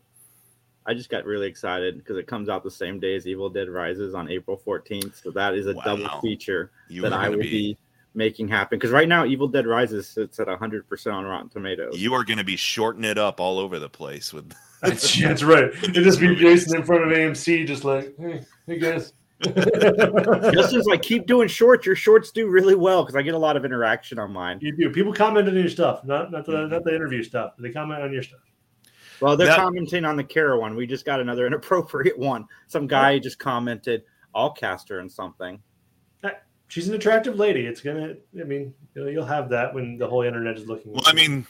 [0.85, 3.69] I just got really excited because it comes out the same day as Evil Dead
[3.69, 5.21] Rises on April 14th.
[5.23, 7.77] So that is a double feature you that I will be, be
[8.13, 8.77] making happen.
[8.77, 11.97] Because right now, Evil Dead Rises sits at 100% on Rotten Tomatoes.
[11.97, 14.53] you are gonna be shorting it up all over the place with.
[14.83, 15.69] That's, that's right.
[15.81, 19.13] It just be Jason in front of AMC, just like, hey, hey guys.
[19.41, 21.85] Justin's like, keep doing shorts.
[21.85, 24.59] Your shorts do really well because I get a lot of interaction on mine.
[24.61, 24.89] you do.
[24.89, 27.53] People comment on your stuff, not not the not the interview stuff.
[27.57, 28.41] They comment on your stuff.
[29.21, 30.75] Well, they're That- commenting on the Kara one.
[30.75, 32.45] We just got another inappropriate one.
[32.67, 33.19] Some guy oh.
[33.19, 34.03] just commented,
[34.35, 35.61] I'll cast her in something.
[36.67, 37.65] She's an attractive lady.
[37.65, 38.15] It's gonna.
[38.39, 40.93] I mean, you'll, you'll have that when the whole internet is looking.
[40.93, 41.45] Well, I mean,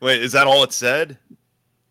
[0.00, 1.18] wait, is that all it said?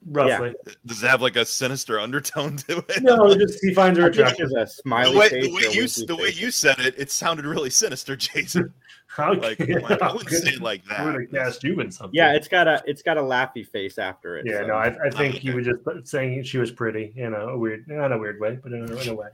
[0.05, 0.53] roughly.
[0.85, 3.03] Does it have like a sinister undertone to it?
[3.03, 4.49] No, just he finds her attractive.
[4.49, 6.39] there's a smiley The way, face the way you winky the way face.
[6.39, 8.73] you said it, it sounded really sinister, Jason.
[9.07, 11.31] How Like, like, I wouldn't say it like I'm gonna that.
[11.31, 12.15] cast you in something.
[12.15, 14.45] Yeah, it's got a it's got a laughy face after it.
[14.47, 14.61] yeah.
[14.61, 14.67] so.
[14.67, 15.39] No, I, I think okay.
[15.39, 17.13] he was just saying she was pretty.
[17.15, 19.29] You know, a weird, not a weird way, but in a, in a way.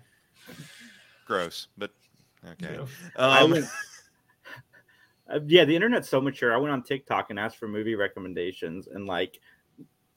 [1.25, 1.91] Gross, but
[2.43, 2.75] you okay.
[2.75, 2.87] know.
[3.17, 3.65] I Um, went-
[5.29, 6.53] Uh, yeah, the internet's so mature.
[6.53, 9.39] I went on TikTok and asked for movie recommendations, and like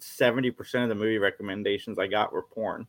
[0.00, 2.88] seventy percent of the movie recommendations I got were porn.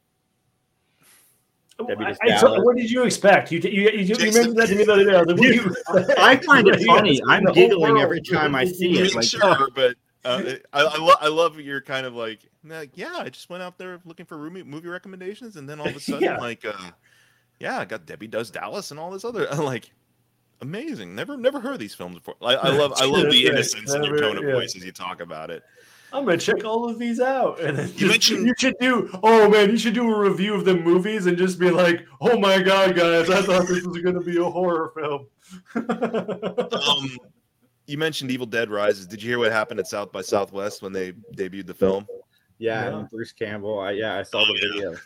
[1.79, 2.61] I, I told- Dallas.
[2.63, 3.51] what did you expect?
[3.51, 5.15] You you, you, you Jason- mentioned that to me the other day.
[5.15, 5.75] I was like, you-
[6.17, 7.21] I find it funny.
[7.27, 9.13] I'm giggling every time I see it.
[9.13, 13.13] Like, sure, but uh, I, I, lo- I love your kind of like, like, yeah,
[13.17, 15.99] I just went out there looking for movie, movie recommendations, and then all of a
[15.99, 16.37] sudden, Yeah.
[16.37, 16.73] like, uh,
[17.59, 19.91] yeah, I got Debbie Does Dallas and all this other, like,
[20.61, 21.15] amazing.
[21.15, 22.35] Never, never heard of these films before.
[22.41, 23.53] I, I love, I love the right.
[23.53, 24.53] innocence in your tone of yeah.
[24.53, 25.63] voice as you talk about it.
[26.13, 27.59] I'm gonna check all of these out.
[27.63, 29.09] And then You just- mentioned- you should do.
[29.21, 32.39] Oh man, you should do a review of the movies and just be like, "Oh
[32.39, 35.27] my god, guys, I thought this was gonna be a horror film."
[35.75, 37.09] Um,
[37.87, 39.05] you mentioned Evil Dead Rises.
[39.07, 42.07] Did you hear what happened at South by Southwest when they debuted the film?
[42.59, 42.97] yeah, Yeah.
[42.99, 43.79] and Bruce Campbell.
[43.79, 44.73] I, yeah, I saw the Oh, yeah.
[44.73, 44.99] video.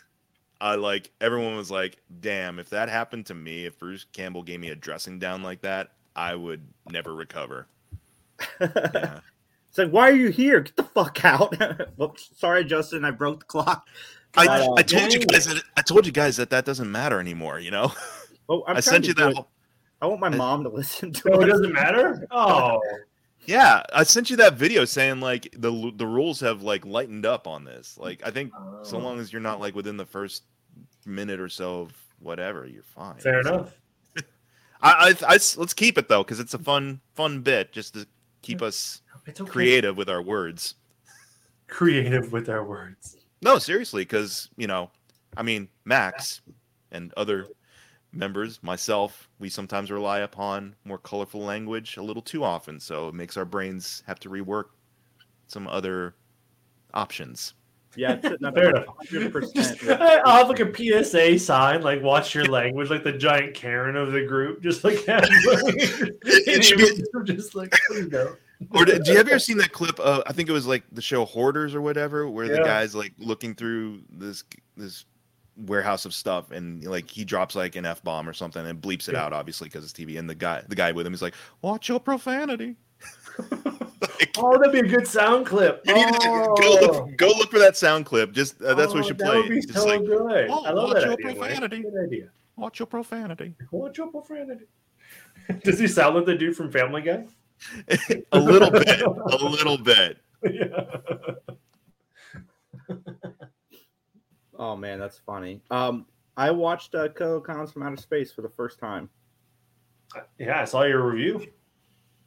[0.60, 4.60] I like everyone was like, "Damn, if that happened to me, if Bruce Campbell gave
[4.60, 7.66] me a dressing down like that, I would never recover."
[8.60, 9.20] Yeah.
[9.68, 10.58] It's like, why are you here?
[10.62, 11.54] Get the fuck out!
[11.96, 13.86] Whoops, sorry, Justin, I broke the clock.
[14.36, 17.20] I, uh, I told you guys that I told you guys that that doesn't matter
[17.20, 17.60] anymore.
[17.60, 17.92] You know,
[18.48, 19.32] Oh, I'm i sent you that.
[19.32, 19.48] whole-
[20.02, 21.52] I want my I- mom to listen to so it it.
[21.52, 22.26] doesn't matter.
[22.32, 22.80] Oh,
[23.46, 27.46] Yeah, I sent you that video saying like the the rules have like lightened up
[27.46, 27.96] on this.
[27.98, 29.00] Like I think so Oh.
[29.00, 30.44] long as you're not like within the first
[31.06, 33.16] minute or so of whatever, you're fine.
[33.18, 33.80] fair So, enough.
[34.82, 38.06] I, I, I let's keep it though because it's a fun fun bit just to
[38.42, 39.44] keep us okay.
[39.44, 40.74] creative with our words.
[41.66, 43.16] creative with our words.
[43.42, 44.90] No, seriously, because you know,
[45.36, 46.42] I mean, Max
[46.92, 47.46] and other
[48.12, 53.14] members, myself, we sometimes rely upon more colorful language a little too often, so it
[53.14, 54.66] makes our brains have to rework
[55.46, 56.14] some other
[56.94, 57.54] options.
[57.96, 58.86] Yeah, it's Fair enough.
[59.10, 59.54] 100%.
[59.54, 63.96] Just, I'll have like a PSA sign, like "Watch your language," like the giant Karen
[63.96, 65.24] of the group, just like that.
[66.24, 68.36] It be- just like please no.
[68.72, 69.98] Or do, do you have ever seen that clip?
[69.98, 73.12] Uh, I think it was like the show Hoarders or whatever, where the guy's like
[73.18, 74.44] looking through this
[74.76, 75.06] this
[75.66, 79.08] warehouse of stuff, and like he drops like an f bomb or something, and bleeps
[79.08, 79.24] it Yeah.
[79.24, 80.18] out, obviously because it's TV.
[80.18, 82.76] And the guy the guy with him is like, "Watch your profanity."
[84.18, 85.82] Like, Oh, that'd be a good sound clip.
[85.86, 88.32] You need to Oh, go look, go look for that sound clip.
[88.32, 89.36] Just uh, that's what oh, we should that play.
[89.40, 90.46] Would be Just so like, good.
[90.50, 91.34] oh, I love watch that your idea.
[91.34, 91.82] Profanity.
[91.82, 92.28] Good idea.
[92.56, 93.54] watch your profanity.
[93.70, 94.64] Watch your profanity.
[95.64, 97.24] Does he sound like the dude from Family Guy?
[98.32, 100.18] a little bit, a little bit.
[100.50, 100.84] yeah.
[104.60, 105.62] Oh man, that's funny.
[105.70, 106.04] Um,
[106.36, 109.08] I watched uh, Killer Klowns from Outer Space for the first time.
[110.38, 111.46] Yeah, I saw your review.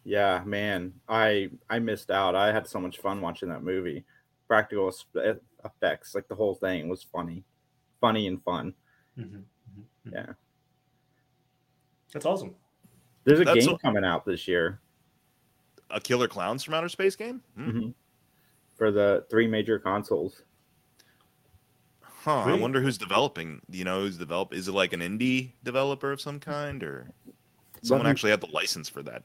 [0.04, 2.36] Yeah, man, I I missed out.
[2.36, 4.04] I had so much fun watching that movie.
[4.48, 4.92] Practical
[5.64, 7.44] effects, like the whole thing, was funny.
[8.02, 8.74] funny and fun.
[9.18, 10.12] Mhm, mhm, mhm.
[10.12, 10.34] Yeah.
[12.12, 12.56] That's awesome.
[13.26, 14.82] There's a That's game a- coming out this year
[15.92, 17.42] A Killer Klowns from Outer Space game?
[17.56, 17.70] Hmm.
[17.70, 17.94] mhm,
[18.76, 20.42] for the three major consoles.
[22.24, 22.44] Huh.
[22.44, 23.62] I wonder who's developing.
[23.70, 24.54] You know who's develop?
[24.54, 27.10] Is it like an indie developer of some kind, or
[27.82, 29.24] someone me- actually had the license for that?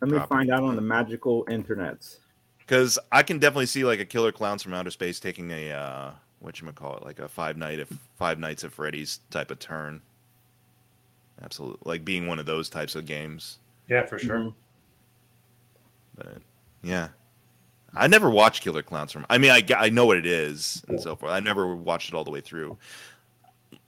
[0.00, 0.28] Let me property.
[0.48, 2.16] find out on the magical internets.
[2.58, 6.10] Because I can definitely see like a Killer Klowns from Outer Space taking a uh,
[6.38, 9.58] what you call it, like a Five Night at Five Nights at Freddy's type of
[9.58, 10.00] turn.
[11.42, 13.58] Absolutely, like being one of those types of games.
[13.88, 14.38] Yeah, for sure.
[14.38, 14.54] Mhm.
[16.16, 16.38] But
[16.82, 17.08] yeah,
[17.94, 19.26] I never watched Killer Klowns from.
[19.28, 21.32] I mean, I, I know what it is and so forth.
[21.32, 22.76] I never watched it all the way through.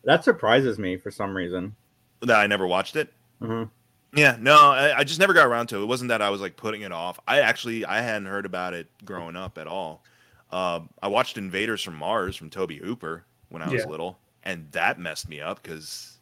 [0.04, 1.74] That surprises me for some reason.
[2.20, 3.12] That I never watched it.
[3.40, 3.70] Mhm.
[4.14, 5.82] Yeah, no, I, I just never got around to it.
[5.82, 7.18] It wasn't that I was like putting it off.
[7.26, 10.02] I actually I hadn't heard about it growing up at all.
[10.50, 13.88] Uh, I watched Invaders from Mars from Tobe Hooper when I was Yeah.
[13.88, 16.18] little, and that messed me up because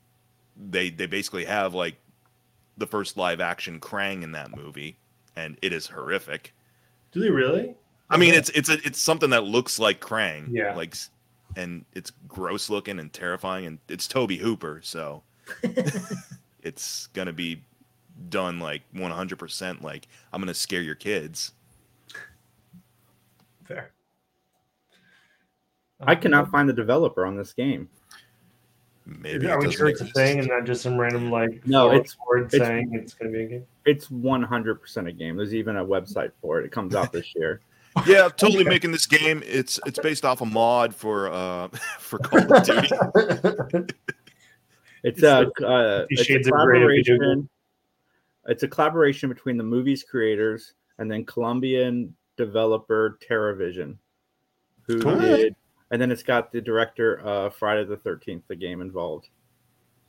[0.56, 1.96] they they basically have like
[2.78, 4.96] the first live action Krang in that movie,
[5.34, 6.52] and it is horrific.
[7.12, 7.74] Do they really?
[8.08, 8.38] I mean, Okay.
[8.38, 10.74] it's it's a, it's something that looks like Krang, Yeah.
[10.74, 10.94] like,
[11.56, 15.22] and it's gross looking and terrifying, and it's Tobe Hooper, so
[16.62, 17.62] it's gonna be
[18.28, 19.82] done like 100%.
[19.82, 21.52] Like I'm gonna scare your kids.
[23.64, 23.92] fair.
[26.00, 27.88] I cannot find the developer on this game.
[29.06, 31.90] Maybe Are it we sure it's a thing and not just some random like No,
[31.92, 33.66] it's- word it's- saying it's going to be a game?
[33.86, 35.36] It's 100% a game.
[35.36, 36.66] There's even a website for it.
[36.66, 37.60] It comes out this year.
[38.06, 39.42] Yeah, totally making this game.
[39.44, 41.66] It's it's based off a mod for uh
[41.98, 42.88] for Call of Duty.
[45.02, 47.48] It's It's a, like uh, it's a Shades of Grey of video collaboration.
[48.46, 53.96] It's a collaboration between the movie's creators and then Colombian developer Teravision,
[54.82, 55.18] who Cool.
[55.18, 55.56] did,
[55.90, 59.28] and then it's got the director of Friday the Thirteenth, the game involved.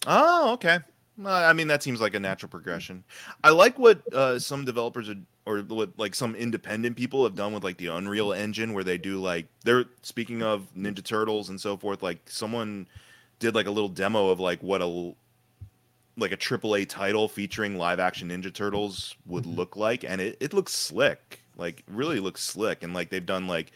[0.07, 0.79] Oh, okay.
[1.17, 3.03] Well, I mean, that seems like a natural progression.
[3.43, 7.53] I like what uh, some developers are, or what like some independent people have done
[7.53, 11.59] with like the Unreal Engine, where they do like they're speaking of Ninja Turtles and
[11.59, 12.01] so forth.
[12.01, 12.87] Like someone
[13.39, 15.13] did like a little demo of like what a
[16.17, 20.53] like a AAA title featuring live action Ninja Turtles would look like, and it, it
[20.53, 21.41] looks slick.
[21.57, 23.71] Like really looks slick, and like they've done like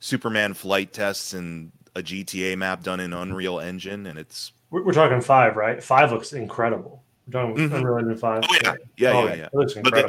[0.00, 4.92] Superman flight tests and a GTA map done in Unreal Engine, and it's We're, we're
[4.92, 5.82] talking five, right?
[5.82, 7.02] Five looks incredible.
[7.26, 7.74] We're talking Mhm.
[7.74, 8.42] Unreal Engine five.
[8.48, 8.74] Oh, yeah.
[8.96, 9.48] yeah, Oh, yeah, yeah.
[9.52, 10.04] Looks But they-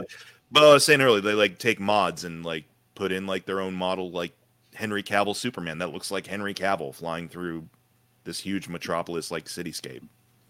[0.52, 2.66] But I was saying earlier, they like take mods and like
[2.96, 4.34] put in like their own model, like
[4.74, 7.68] Henry Cavill Superman that looks like Henry Cavill flying through
[8.24, 10.04] this huge metropolis like cityscape.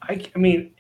[0.04, 0.72] I, I mean,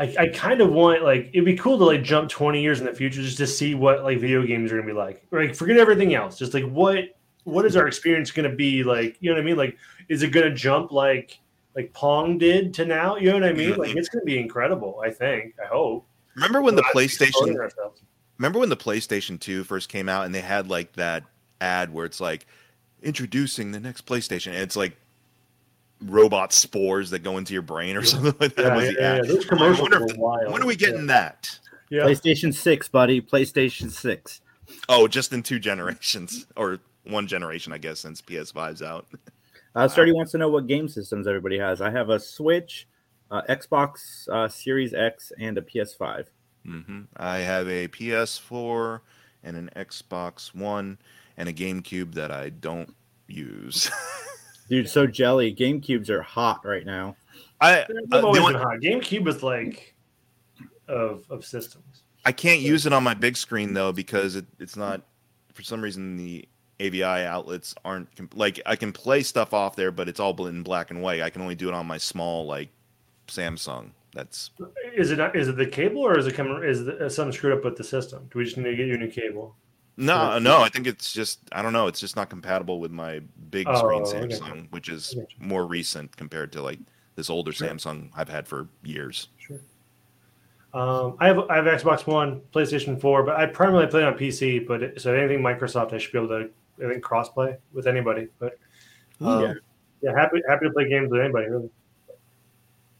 [0.00, 2.86] I, I kind of want like it'd be cool to like jump 20 years in
[2.86, 5.22] the future just to see what like video games are gonna be like.
[5.30, 6.38] Like forget everything else.
[6.38, 7.04] Just like what
[7.44, 9.18] what is our experience gonna be like?
[9.20, 9.58] You know what I mean?
[9.58, 9.76] Like
[10.08, 11.38] is it gonna jump like
[11.76, 13.16] like Pong did to now?
[13.16, 13.76] You know what I mean?
[13.76, 15.02] Like it's gonna be incredible.
[15.04, 15.54] I think.
[15.62, 16.06] I hope.
[16.34, 17.58] Remember when the PlayStation?
[18.38, 21.24] Remember when the PlayStation Two first came out and they had like that
[21.60, 22.46] ad where it's like
[23.02, 24.96] introducing the next PlayStation, and it's like
[26.02, 28.66] robot spores that go into your brain or something like that.
[28.66, 29.28] Yeah, was yeah, the yeah, ad.
[29.28, 30.52] Those I commercials wonder were if wild.
[30.52, 31.58] when are we getting that?
[31.90, 32.02] Yeah.
[32.02, 33.20] PlayStation Six, buddy.
[33.20, 34.40] PlayStation Six.
[34.88, 39.06] Oh, just in two generations or one generation, I guess, since PS5's out.
[39.74, 41.80] Uh, Sturdy wants to know what game systems everybody has.
[41.80, 42.88] I have a Switch,
[43.30, 46.26] uh, Xbox uh, Series X, and a PS5.
[46.64, 49.00] hmm I have a PS4
[49.42, 50.98] and an Xbox One
[51.36, 52.94] and a GameCube that I don't
[53.28, 53.90] use.
[54.70, 55.54] Dude, so jelly.
[55.54, 57.16] GameCubes are hot right now.
[57.60, 58.78] I They've uh, always only- been hot.
[58.80, 59.94] GameCube was like
[60.88, 62.02] of of systems.
[62.24, 65.02] I can't use it on my big screen though because it, it's not
[65.52, 66.48] for some reason the
[66.78, 70.62] AVI outlets aren't like I can play stuff off there, but it's all bl- in
[70.62, 71.20] black and white.
[71.20, 72.68] I can only do it on my small like
[73.28, 73.90] Samsung.
[74.12, 74.50] That's
[74.96, 76.62] Is it not, is it the cable or is it coming?
[76.64, 78.28] Is, the, is something screwed up with the system?
[78.32, 79.54] Do we just need to get you a new cable?
[79.96, 80.60] No, no.
[80.62, 81.86] I think it's just I don't know.
[81.86, 83.20] It's just not compatible with my
[83.50, 84.28] big screen Oh, okay.
[84.28, 85.46] Samsung, which is I get you.
[85.46, 86.78] more recent compared to like
[87.16, 87.68] this older Sure.
[87.68, 89.28] Samsung I've had for years.
[89.38, 89.60] Sure.
[90.72, 94.66] Um, I have I have Xbox One, PlayStation Four, but I primarily play on PC.
[94.66, 96.50] But it, so anything Microsoft, I should be able to
[96.84, 98.28] I think crossplay with anybody.
[98.38, 98.56] But
[99.20, 99.54] um, Yeah.
[100.02, 100.14] yeah.
[100.16, 101.48] happy happy to play games with anybody.
[101.50, 101.70] Really,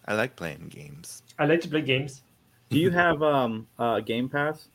[0.06, 1.22] I like playing games.
[1.38, 2.22] I like to play games.
[2.70, 4.68] Do you have um uh, Game Pass?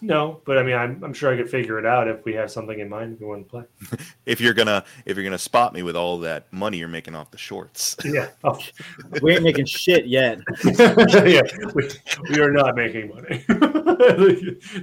[0.00, 2.50] No, but I mean, I'm, I'm sure I could figure it out if we have
[2.50, 3.64] something in mind we want to play.
[4.26, 7.30] If you're gonna if you're gonna spot me with all that money you're making off
[7.30, 7.96] the shorts.
[8.04, 8.28] Yeah.
[8.42, 8.58] Oh.
[9.22, 10.38] We ain't making shit yet.
[10.64, 11.42] yeah,
[11.74, 11.90] we,
[12.30, 13.44] we are not making money.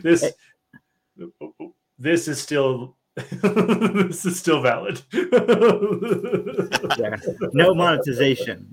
[0.02, 0.32] this
[2.00, 5.02] this is still this is still valid.
[6.98, 7.16] Yeah.
[7.54, 8.70] No monetization.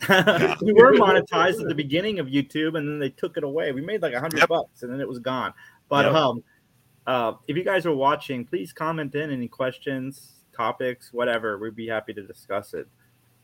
[0.63, 3.73] we were monetized at the beginning of YouTube, and then they took it away.
[3.73, 4.49] We made like a hundred Yep.
[4.49, 5.53] bucks, and then it was gone.
[5.89, 6.15] But Yep.
[6.15, 6.43] um,
[7.07, 11.59] uh, if you guys are watching, please comment in any questions, topics, whatever.
[11.59, 12.87] We'd be happy to discuss it.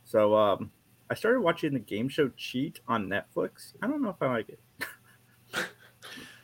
[0.04, 0.70] So um,
[1.10, 3.72] I started watching the game show Cheat on Netflix.
[3.82, 4.58] I don't know if I like it.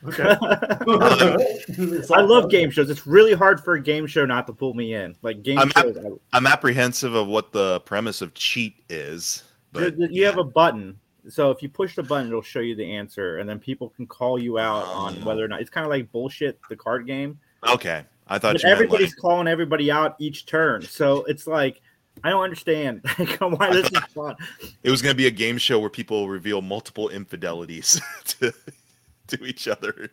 [0.05, 0.35] okay.
[2.13, 2.89] I love game shows.
[2.89, 5.15] It's really hard for a game show not to pull me in.
[5.21, 9.43] Like game I'm not- shows, I- I'm apprehensive of what the premise of cheat is.
[9.73, 10.99] But you you have a button.
[11.29, 14.07] So if you push the button, it'll show you the answer, and then people can
[14.07, 15.25] call you out on Oh.
[15.25, 17.39] whether or not it's kind of like bullshit the card game.
[17.67, 18.03] okay.
[18.27, 21.81] I thought But you meant everybody's like, calling everybody out each turn, so it's like
[22.23, 24.35] I don't understand like, why this is fun.
[24.83, 28.53] it was going to be a game show where people reveal multiple infidelities to
[29.27, 30.09] to each other.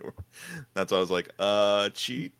[0.74, 2.32] That's why I was like, uh, cheat.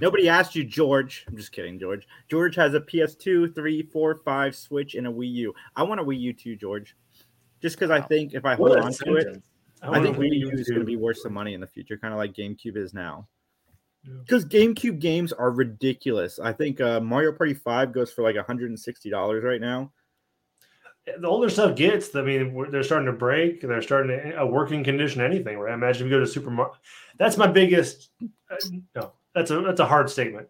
[0.00, 1.24] Nobody asked you, George.
[1.28, 2.06] I'm just kidding, George.
[2.28, 5.54] George has a PS2, 3, 4, 5 Switch, and a Wii U.
[5.76, 6.96] I want a Wii U too, George.
[7.64, 9.42] Just because I think if I hold on to it, sentence.
[9.80, 12.12] I think Wii U is going to be worth some money in the future, kind
[12.12, 13.26] of like GameCube is now.
[14.04, 14.12] Yeah.
[14.20, 16.38] Because GameCube games are ridiculous.
[16.38, 19.90] I think uh, Mario Party 5 goes for like $160 right now.
[21.06, 23.62] the older stuff gets, I mean, they're starting to break.
[23.62, 25.56] They're starting to a working condition, anything.
[25.58, 25.72] Right?
[25.72, 26.76] Imagine if you go to supermarket.
[27.16, 28.10] That's my biggest.
[28.22, 28.56] Uh,
[28.94, 30.48] no, that's a that's a hard statement.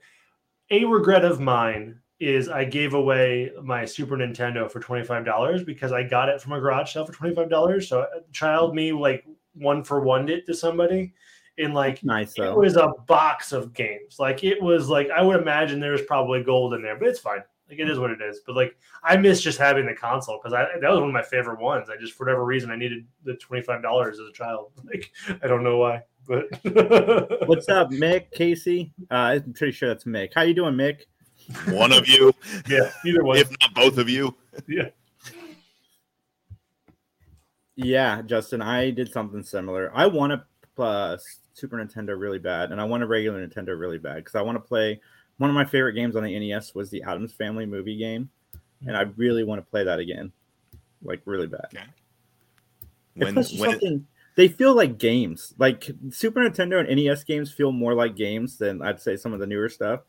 [0.73, 5.65] A regret of mine is I gave away my Super Nintendo for twenty five dollars
[5.65, 7.89] because I got it from a garage sale for twenty five dollars.
[7.89, 11.13] So uh, child me like one for one it to somebody,
[11.59, 14.19] and like Nice it was a box of games.
[14.19, 17.43] Like it was like I would imagine there's probably gold in there, but it's fine.
[17.69, 18.41] Like it is what it is.
[18.47, 21.23] But like I miss just having the console because I that was one of my
[21.23, 21.89] favorite ones.
[21.91, 24.73] I just for whatever reason I needed the twenty five dollars as a child.
[24.85, 25.11] Like
[25.43, 26.45] I don't know why, but
[27.49, 28.31] What's up, Mick?
[28.33, 28.93] Casey?
[29.11, 30.33] Uh, I'm pretty sure that's Mick.
[30.35, 31.03] How you doing, Mick?
[31.69, 32.33] One of you,
[32.69, 33.41] yeah, either way.
[33.41, 34.35] if not both of you.
[34.67, 34.89] yeah,
[37.77, 39.91] Yeah, Justin, I did something similar.
[39.95, 41.17] I want a uh,
[41.53, 44.57] Super Nintendo really bad, and I want a regular Nintendo really bad because I want
[44.57, 45.01] to play.
[45.39, 48.31] One of my favorite games on the NES was the Addams Family movie game,
[48.87, 50.33] and I really want to play that again,
[51.03, 51.69] like really bad.
[53.15, 55.55] When when something they feel like games.
[55.59, 59.41] Like Super Nintendo and NES games feel more like games than I'd say some of
[59.41, 60.01] the newer stuff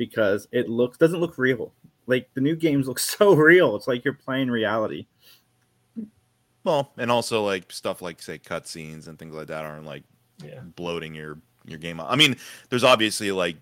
[0.00, 1.74] because it looks doesn't look real.
[2.06, 3.76] Like the new games look so real.
[3.76, 5.06] It's like you're playing reality.
[6.64, 10.02] well, and also like stuff like say cutscenes and things like that aren't like
[10.42, 10.60] yeah.
[10.74, 12.00] bloating your your game.
[12.00, 12.36] I mean,
[12.70, 13.56] there's obviously like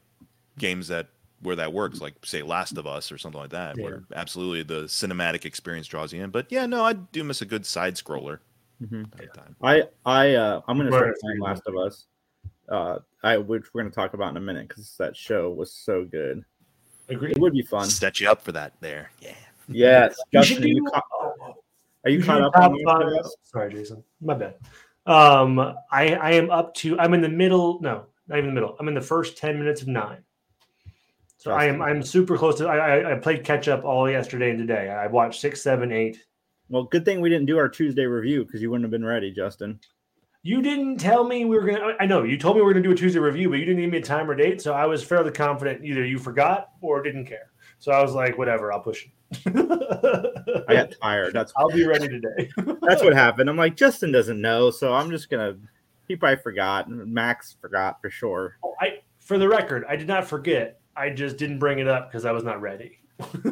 [0.59, 1.09] games that
[1.43, 4.85] where that works, like say Last of Us or something like that, where absolutely the
[4.85, 6.31] cinematic experience draws you in.
[6.31, 8.39] But yeah, no, I do miss a good side scroller
[8.81, 9.07] Mhm.
[9.21, 9.39] at.
[9.61, 10.99] I I uh, I'm gonna Right.
[10.99, 12.07] start playing Last of Us.
[12.69, 16.05] Uh, I which we're gonna talk about in a minute because that show was so
[16.05, 16.43] good.
[17.09, 17.31] Agree.
[17.33, 17.89] It would be fun.
[17.89, 19.11] Set you up for that there.
[19.21, 19.35] Yeah.
[19.71, 21.03] Yes, You Justin, are you, do- ca-
[22.05, 23.37] are you You caught up top on five- Last of Us?
[23.43, 24.05] Sorry, Jason.
[24.21, 24.55] My bad.
[25.07, 25.59] Um,
[25.91, 26.99] I I am up to.
[26.99, 27.81] I'm in the middle.
[27.81, 28.77] No, not even the middle.
[28.79, 30.19] I'm in the first ten minutes of nine.
[31.39, 31.81] So I am.
[31.83, 32.67] I'm super close to.
[32.69, 34.91] I I, I played catch up all yesterday and today.
[34.91, 36.23] I watched six, seven, eight.
[36.69, 39.31] Well, good thing we didn't do our Tuesday review because you wouldn't have been ready,
[39.33, 39.81] Justin.
[40.43, 41.95] You didn't tell me we were gonna.
[41.99, 43.81] I know you told me we were gonna do a Tuesday review, but you didn't
[43.81, 44.63] give me a time or date.
[44.63, 47.51] So I was fairly confident either you forgot or didn't care.
[47.81, 50.65] So I was like, whatever, I'll push it.
[50.69, 51.35] I got tired.
[51.35, 52.51] That's I'll be ready today.
[52.83, 53.51] that's what happened.
[53.51, 55.57] I'm like Justin doesn't know, so I'm just gonna.
[56.07, 56.89] He probably forgot.
[56.89, 58.57] Max forgot for sure.
[58.65, 60.81] Oh, I, for the record, I did not forget.
[60.97, 62.99] I just didn't bring it up because I was not ready.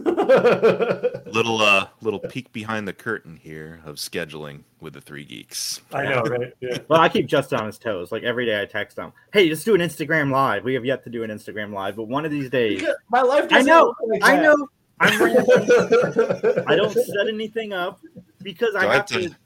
[1.26, 5.80] Little uh little peek behind the curtain here of scheduling with the three geeks.
[5.92, 6.52] I know, right?
[6.60, 6.78] Yeah.
[6.88, 8.12] Well, I keep Justin on his toes.
[8.12, 11.02] Like every day, I text him, "Hey, let's do an Instagram live." We have yet
[11.04, 13.46] to do an Instagram live, but one of these days, My life.
[13.50, 14.68] I know, like I know.
[15.00, 15.20] I'm.
[16.68, 18.00] I don't set anything up
[18.42, 19.36] because I Do I have have to- to.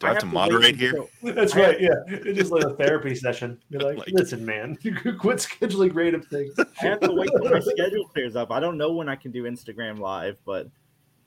[0.00, 0.90] Do I have to wait moderate here?
[0.90, 1.80] until- That's right.
[1.80, 3.58] Yeah, it's just like a therapy session.
[3.70, 6.54] You're like, Like- listen, man, you could quit scheduling random things.
[6.58, 8.50] I have to wait till my schedule clears up.
[8.50, 10.68] I don't know when I can do Instagram live, but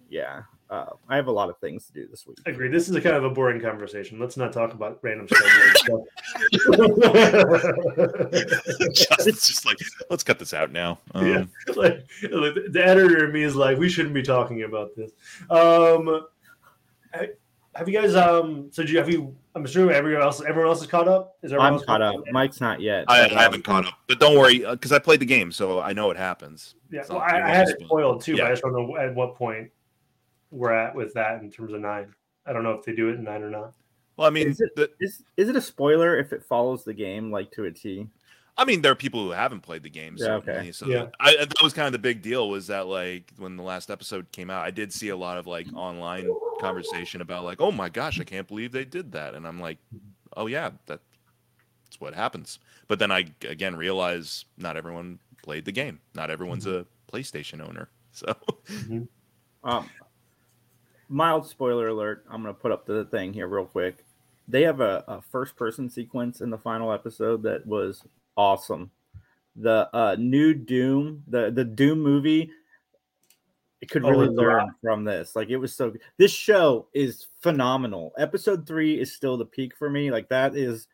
[0.09, 2.38] yeah, uh, I have a lot of things to do this week.
[2.45, 2.68] I agree.
[2.70, 4.20] This is a kind of a boring conversation.
[4.20, 7.07] Let's not talk about random scheduling stuff.
[8.93, 9.78] Justin's just like,
[10.09, 10.99] let's cut this out now.
[11.13, 11.43] Um, Yeah.
[11.76, 15.11] like, like, the editor in me is like, we shouldn't be talking about this.
[15.49, 16.26] Um,
[17.13, 17.30] I-
[17.78, 18.16] have you guys?
[18.16, 19.36] Um, so do you have you?
[19.56, 21.38] I'm assuming everyone else, everyone else is caught up.
[21.44, 22.16] Is everyone I'm else caught up.
[22.32, 23.06] Mike's not yet.
[23.08, 25.94] I, I haven't caught up, but don't worry because I played the game, so I
[25.94, 26.76] know it happens.
[26.92, 27.88] Yeah, well, I, it I had it spoiled.
[27.90, 28.46] spoiled too, but Yeah.
[28.48, 29.70] I just don't know at what point
[30.52, 32.14] we're at with that in terms of nine.
[32.46, 33.74] I don't know if they do it in nine or not.
[34.16, 36.94] Well, I mean, Is it- the, Is is it a spoiler if it follows the
[36.94, 38.08] game like to a T?
[38.58, 40.16] I mean, there are people who haven't played the game.
[40.18, 40.72] Yeah, okay.
[40.72, 41.08] So Yeah.
[41.20, 44.32] I, that was kind of the big deal was that like when the last episode
[44.32, 46.28] came out, I did see a lot of like online
[46.60, 49.78] conversation about like, oh my gosh, I can't believe they did that, and I'm like,
[50.36, 51.01] oh yeah, that,
[51.86, 52.58] that's what happens.
[52.88, 55.99] But then I again realize not everyone played the game.
[56.16, 57.89] Not everyone's a PlayStation owner.
[58.18, 58.34] So
[59.64, 59.88] Um,
[61.08, 62.26] mild spoiler alert.
[62.32, 64.03] I'm gonna put up the thing here real quick.
[64.47, 68.03] They have a, a first person sequence in the final episode that was
[68.38, 68.92] awesome.
[69.56, 72.52] The uh, new Doom, the the Doom movie,
[73.82, 75.36] it could Oh, really The learn from this.
[75.36, 75.94] Like it was so.
[76.18, 78.14] This show is phenomenal.
[78.18, 80.12] Episode three is still the peak for me.
[80.12, 80.88] Like that is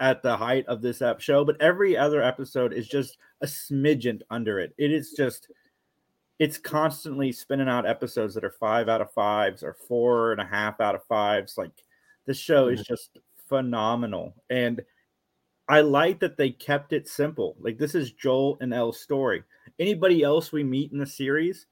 [0.00, 4.20] at the height of this ep show, but every other episode is just a smidgen
[4.30, 4.74] under it.
[4.78, 5.48] It is just
[6.38, 10.44] it's constantly spinning out episodes that are five out of fives or four and a
[10.44, 11.56] half out of fives.
[11.56, 11.70] Like
[12.26, 13.18] the show is just
[13.48, 14.34] phenomenal.
[14.50, 14.82] And
[15.68, 17.56] I like that they kept it simple.
[17.60, 19.42] Like this is Joel and Ellie's story.
[19.78, 21.66] Anybody else we meet in the series,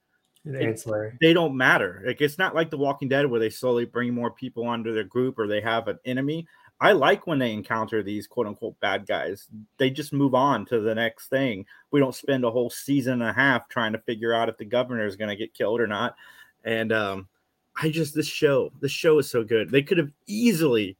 [0.46, 1.18] ancillary.
[1.20, 2.02] they don't matter.
[2.06, 5.04] Like it's not like The Walking Dead where they slowly bring more people onto their
[5.04, 6.46] group or they have an enemy.
[6.80, 9.48] I like when they encounter these quote unquote bad guys.
[9.76, 11.66] They just move on to the next thing.
[11.90, 14.64] We don't spend a whole season and a half trying to figure out if the
[14.64, 16.14] governor is going to get killed or not.
[16.64, 17.28] And um,
[17.80, 19.70] I just this show, this show is so good.
[19.70, 20.96] They could have easily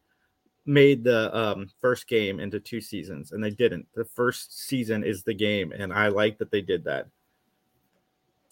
[0.71, 3.87] made the um, first game into two seasons, and they didn't.
[3.95, 7.09] The first season is the game, and I like that they did that.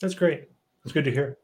[0.01, 0.49] That's great.
[0.85, 1.39] That's good to hear.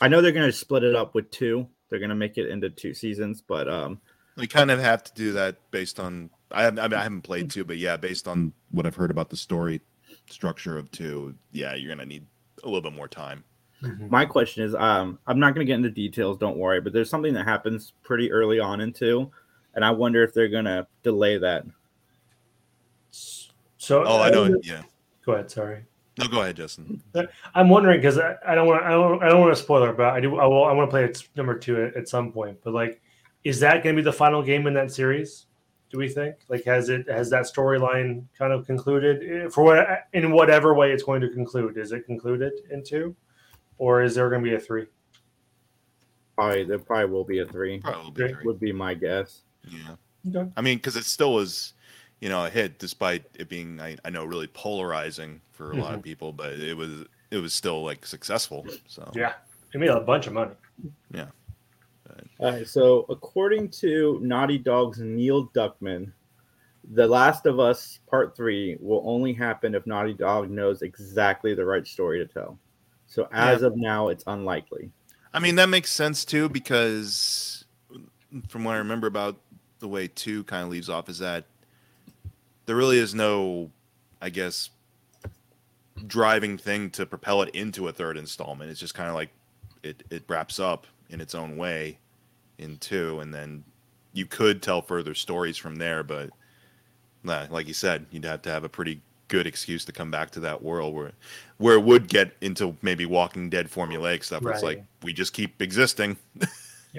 [0.00, 1.68] I know they're going to split it up with two.
[1.88, 4.00] They're going to make it into two seasons, but um,
[4.36, 7.22] we kind of have to do that based on I haven't, I, mean, I haven't
[7.22, 9.80] played two, but yeah, based on what I've heard about the story
[10.28, 12.26] structure of two, yeah, you're gonna need
[12.62, 13.44] a little bit more time.
[14.10, 16.36] my question is, um, I'm not going to get into details.
[16.36, 19.30] Don't worry, but there's something that happens pretty early on in two,
[19.74, 21.64] and I wonder if they're going to delay that.
[23.10, 24.58] So Oh, I know.
[24.62, 24.82] Yeah.
[25.24, 25.50] Go ahead.
[25.50, 25.84] Sorry.
[26.18, 27.02] No, go ahead, Justin.
[27.54, 30.06] I'm wondering because I, I don't want I don't I don't want to spoiler, but
[30.12, 32.58] I do I will I want to play it number two at, at some point.
[32.62, 33.00] But like,
[33.44, 35.46] is that going to be the final game in that series?
[35.88, 39.86] Do we think like has it has that storyline kind of concluded Eh, for what
[40.12, 41.78] in whatever way it's going to conclude?
[41.78, 43.16] Is it concluded in two,
[43.78, 44.86] or is there going to be a three?
[46.36, 47.78] Probably there probably will be a three.
[47.80, 48.34] Probably Okay.
[48.34, 48.44] three.
[48.44, 49.42] Would be my guess.
[49.68, 49.96] Yeah.
[50.28, 50.50] Okay.
[50.56, 51.72] I mean, because it still was,
[52.20, 55.88] you know, a hit despite it being, I, I know, really polarizing for a lot
[55.88, 56.00] of mm-hmm.
[56.02, 58.66] people, but it was it was still like successful.
[58.86, 59.34] So Yeah,
[59.72, 60.52] it made a bunch of money.
[61.14, 61.26] Yeah,
[62.38, 62.66] all right.
[62.66, 66.12] So according to Naughty Dog's Neil Druckmann,
[66.92, 71.64] The Last of Us Part Three will only happen if Naughty Dog knows exactly the
[71.64, 72.58] right story to tell.
[73.06, 74.90] So as of now, it's unlikely.
[75.32, 77.64] I mean, that makes sense too, because
[78.48, 79.36] from what I remember about
[79.80, 81.44] the way two kind of leaves off is that
[82.66, 83.70] there really is no,
[84.22, 84.70] I guess,
[86.06, 88.70] driving thing to propel it into a third installment.
[88.70, 89.30] It's just kind of like
[89.82, 91.98] it, it wraps up in its own way
[92.58, 93.64] in two, and then
[94.12, 96.30] you could tell further stories from there, but
[97.22, 100.30] nah, like you said, you'd have to have a pretty good excuse to come back
[100.32, 101.12] to that world where
[101.58, 104.42] where it would get into maybe Walking Dead formulaic stuff.
[104.42, 106.16] Where It's like we just keep existing.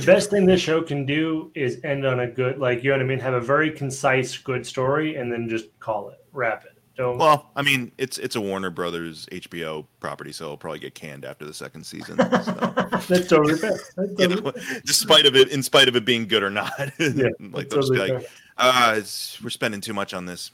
[0.00, 2.96] The best thing this show can do is end on a good, like you know
[2.96, 6.64] what I mean, have a very concise, good story, and then just call it, wrap
[6.64, 6.72] it.
[6.96, 7.16] Don't.
[7.16, 11.24] Well, I mean, it's it's a Warner Brothers HBO property, so it'll probably get canned
[11.24, 12.16] after the second season.
[12.16, 12.24] So,
[13.08, 13.70] That's totally fair.
[13.70, 14.52] That's you totally know,
[14.84, 17.80] despite of it, in spite of it being good or not, Yeah, like that's they'll
[17.80, 18.30] just be totally like, fair.
[18.58, 20.50] uh, it's, we're spending too much on this.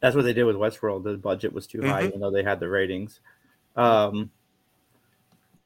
[0.00, 1.04] That's what they did with Westworld.
[1.04, 2.08] The budget was too high, Mhm.
[2.08, 3.20] even though they had the ratings.
[3.76, 4.30] Um,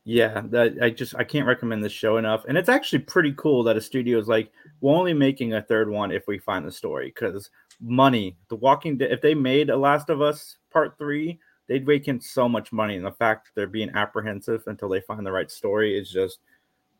[0.04, 2.44] yeah, that I just I can't recommend this show enough.
[2.48, 4.50] And it's actually pretty cool that a studio is like,
[4.80, 7.50] we're only making a third one if we find the story because
[7.80, 8.36] money.
[8.48, 9.12] The Walking Dead.
[9.12, 11.38] If they made a Last of Us Part Three,
[11.68, 12.96] they'd rake in so much money.
[12.96, 16.40] And the fact that they're being apprehensive until they find the right story is just.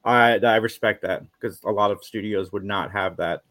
[0.05, 3.42] I I respect that because a lot of studios would not have that.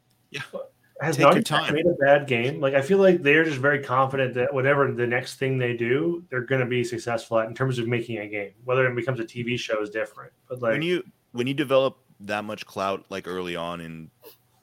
[1.02, 1.74] Has Take Naughty your time.
[1.74, 2.62] made a bad game?
[2.62, 6.24] Like I feel like they're just very confident that whatever the next thing they do,
[6.30, 8.52] they're going to be successful at in terms of making a game.
[8.66, 11.98] Whether it becomes a TV show is different, but like when you when you develop
[12.22, 14.10] that much clout like early on, and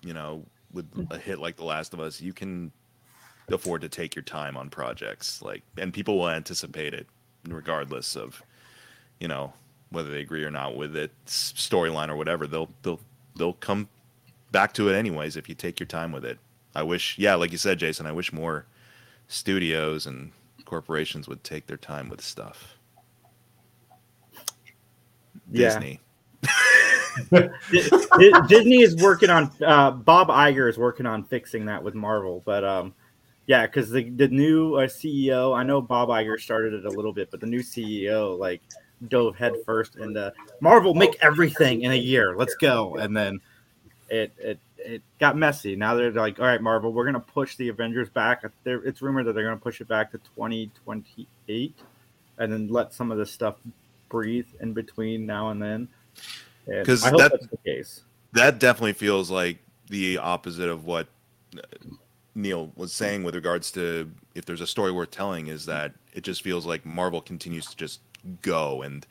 [0.03, 2.71] you know, with a hit like The Last of Us, you can
[3.49, 5.43] afford to take your time on projects.
[5.43, 7.07] Like, and people will anticipate it
[7.49, 8.43] regardless of,
[9.19, 9.53] you know,
[9.91, 12.47] whether they agree or not with its storyline or whatever.
[12.47, 13.01] They'll they'll
[13.37, 13.89] they'll come
[14.53, 16.39] back to it anyways if you take your time with it.
[16.75, 18.67] I wish, yeah, like you said, Jason, I wish more
[19.27, 20.33] studios and
[20.65, 22.79] corporations would take their time with stuff.
[25.51, 25.69] Yeah.
[25.69, 26.01] Disney.
[28.49, 32.65] Disney is working on uh, Bob Iger is working on fixing that with Marvel, but
[32.65, 32.95] um,
[33.47, 37.13] yeah, because the the new uh, CEO, I know Bob Iger started it a little
[37.13, 38.63] bit, but the new CEO like
[39.09, 43.41] dove headfirst into Marvel, make everything in a year, let's go, and then
[44.09, 45.75] it it it got messy.
[45.77, 48.43] Now they're like, all right, Marvel, we're gonna push the Avengers back.
[48.65, 51.75] They're, it's rumored that they're gonna push it back to 2028,
[52.39, 53.57] and then let some of this stuff
[54.09, 55.89] breathe in between now and then.
[56.67, 58.03] And 'Cause I hope that- that's the case.
[58.33, 61.09] that definitely feels like the opposite of what
[61.57, 61.61] uh,
[62.35, 66.23] Neil was saying with regards to if there's a story worth telling is that it
[66.23, 68.01] just feels like Marvel continues to just
[68.43, 69.07] go and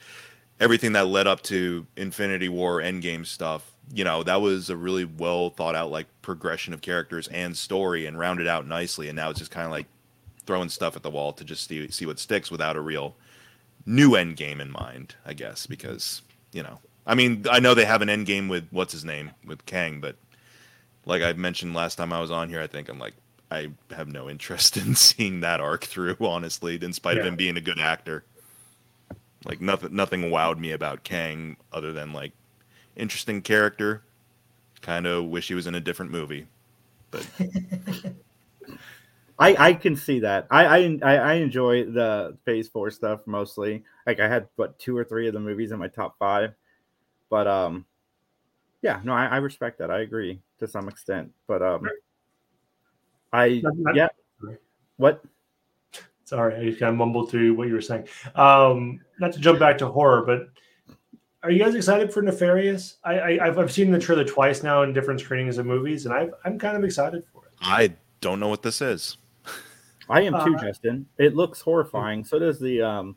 [0.60, 5.06] everything that led up to Infinity War Endgame stuff, you know, that was a really
[5.06, 9.30] well thought out like progression of characters and story and rounded out nicely and now
[9.30, 9.88] it's just kind of like
[10.46, 13.16] throwing stuff at the wall to just see see what sticks without a real
[13.86, 16.22] new end game in mind, I guess, because,
[16.52, 19.32] you know, I mean, I know they have an end game with what's his name
[19.46, 20.18] with Kang, but
[21.06, 23.14] like I mentioned last time I was on here, I think I'm like
[23.50, 27.58] I have no interest in seeing that arc through, honestly, in spite of him being
[27.58, 28.26] a good actor.
[29.46, 32.34] Like nothing nothing wowed me about Kang other than like
[32.98, 34.04] interesting character.
[34.82, 36.48] Kind of wish he was in a different movie.
[37.12, 37.26] But
[39.40, 40.48] I, I can see that.
[40.52, 43.84] I, I I I enjoy the Phase Four stuff mostly.
[44.06, 46.54] Like I had what two or three of the movies in my top five,
[47.30, 47.86] but um,
[48.82, 49.92] yeah, no, I, I respect that.
[49.92, 51.88] I agree to some extent, but um,
[53.32, 54.08] I Not- not- yeah,
[54.98, 55.24] what
[56.28, 58.06] Sorry, I just kind of mumbled through what you were saying.
[58.36, 60.50] Um, not to jump back to horror, but
[61.48, 62.98] are you guys excited for Nefarious?
[63.06, 66.14] I, I I've, I've seen the trailer twice now in different screenings of movies, and
[66.14, 67.52] I've, I'm kind of excited for it.
[67.62, 69.16] I don't know what this is.
[70.10, 71.06] I am too, Uh, Justin.
[71.18, 72.26] It looks horrifying.
[72.26, 73.16] So does the um,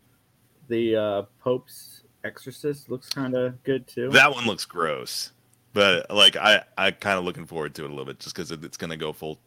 [0.69, 2.89] the uh, Pope's Exorcist.
[2.89, 4.11] Looks kind of good too.
[4.11, 5.33] That one looks gross.
[5.73, 8.53] But like I I kind of looking forward to it a little bit just cuz
[8.53, 9.41] it's going to go full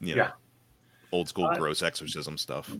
[0.00, 0.30] you know, Yeah.
[1.12, 2.70] old school Uh, gross exorcism stuff.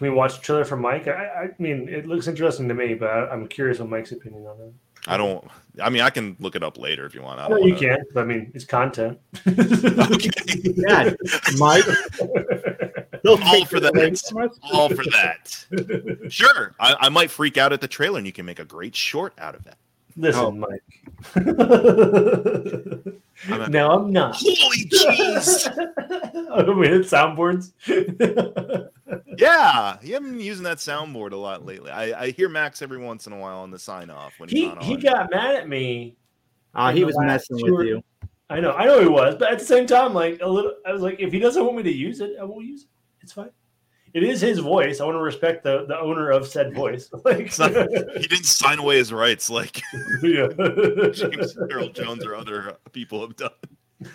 [0.00, 1.08] Can we watch the trailer for Mike?
[1.08, 4.46] I, I mean, it looks interesting to me, but I, I'm curious on Mike's opinion
[4.46, 4.72] on it.
[5.06, 5.46] I don't.
[5.78, 7.38] I mean, I can look it up later if you want.
[7.38, 8.04] I No, don't you wanna- can.
[8.14, 9.18] but I mean, it's content.
[9.46, 10.30] Okay.
[10.88, 11.10] yeah,
[11.58, 11.84] Mike.
[13.26, 13.92] All for that.
[13.94, 14.58] away from us.
[14.72, 16.30] All for that.
[16.32, 18.96] Sure, I, I might freak out at the trailer, and you can make a great
[18.96, 19.76] short out of that.
[20.16, 20.50] Listen, Oh.
[20.52, 20.82] Mike.
[23.48, 24.36] I'm no, I'm not.
[24.38, 25.66] Holy jeez!
[26.50, 27.72] oh, we hit soundboards.
[29.38, 31.90] yeah, you haven't been using that soundboard a lot lately.
[31.90, 34.58] I, I hear Max every once in a while on the sign off when he's
[34.58, 36.16] he not he got mad at me.
[36.74, 38.02] Uh, he was messing with or- you.
[38.50, 40.92] I know, I know he was, but at the same time, like a little, I
[40.92, 42.88] was like, if he doesn't want me to use it, I won't use it.
[43.22, 43.50] It's fine.
[44.12, 45.00] It is his voice.
[45.00, 47.10] I want to respect the the owner of said voice.
[47.24, 49.80] Like, not- he didn't sign away his rights like
[50.22, 50.48] yeah.
[51.12, 53.50] James Earl Jones or other people have done.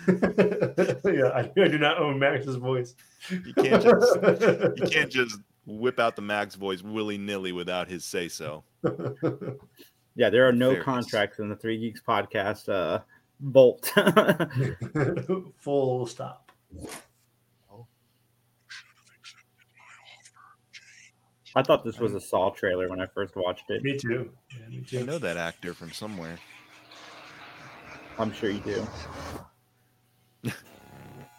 [0.08, 2.94] yeah, I, I do not own Max's voice.
[3.30, 4.16] You can't just
[4.76, 8.64] you can't just whip out the Max voice willy nilly without his say so.
[10.14, 10.82] Yeah, there are no Fair.
[10.82, 13.00] contracts in the Three Geeks podcast uh,
[13.40, 13.92] vault.
[15.58, 16.50] Full stop.
[21.56, 23.82] I thought this was a Saw trailer when I first watched it.
[23.82, 24.30] Me too.
[24.52, 26.38] Yeah, me I know that actor from somewhere.
[28.18, 28.86] I'm sure you do.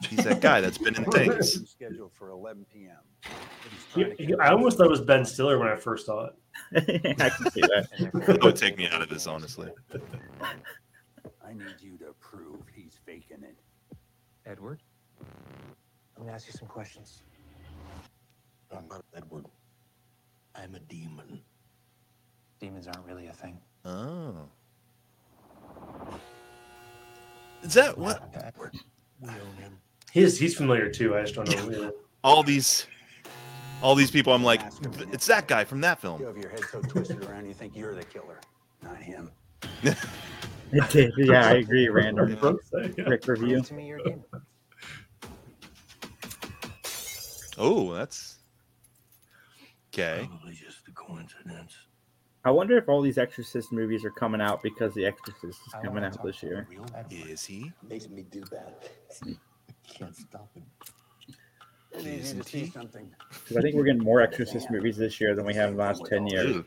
[0.10, 1.70] He's that guy that's been in things.
[1.72, 2.98] scheduled for 11 p.m.
[3.22, 3.32] But
[3.72, 5.76] he's He- trying to he- keep I almost thought it was Ben Stiller when I
[5.76, 6.36] first saw it.
[7.22, 7.88] I can see that.
[8.28, 9.70] That would take me out of this, honestly.
[11.46, 13.56] I need you to prove he's faking it.
[14.46, 14.82] Edward?
[16.16, 17.22] I'm gonna ask you some questions.
[18.76, 19.46] I'm not Edward.
[20.58, 21.42] I'm a demon.
[22.60, 23.60] Demons aren't really a thing.
[23.86, 24.36] Oh.
[27.64, 28.74] Is that what Edward.
[29.22, 29.78] We own him.
[30.12, 31.16] He's he's familiar too.
[31.16, 31.80] I just don't know.
[31.84, 31.90] Yeah.
[32.24, 32.88] all these
[33.82, 34.62] all these people I'm like
[35.14, 36.24] it's that guy from that You film.
[36.26, 38.40] have your head so twisted around, you think you're the killer,
[38.82, 39.32] not him.
[40.70, 42.38] Yeah, I agree, Random.
[42.74, 43.04] Yeah.
[43.06, 43.56] Rick review.
[43.56, 44.24] Prove to me you're a demon.
[47.58, 48.37] Oh, that's
[49.98, 50.28] okay.
[50.28, 51.76] Probably just a coincidence.
[52.46, 56.04] I wonder if all these Exorcist movies are coming out because The Exorcist is coming
[56.04, 56.68] out this year.
[57.10, 57.72] Is he?
[57.88, 58.90] makes me do that.
[59.88, 60.64] Can't stop him.
[61.94, 62.70] I need you to Isn't see he?
[62.70, 63.10] something.
[63.48, 65.84] 'Cause I think we're getting more Exorcist movies this year than we have in the
[65.84, 66.64] last 10 years.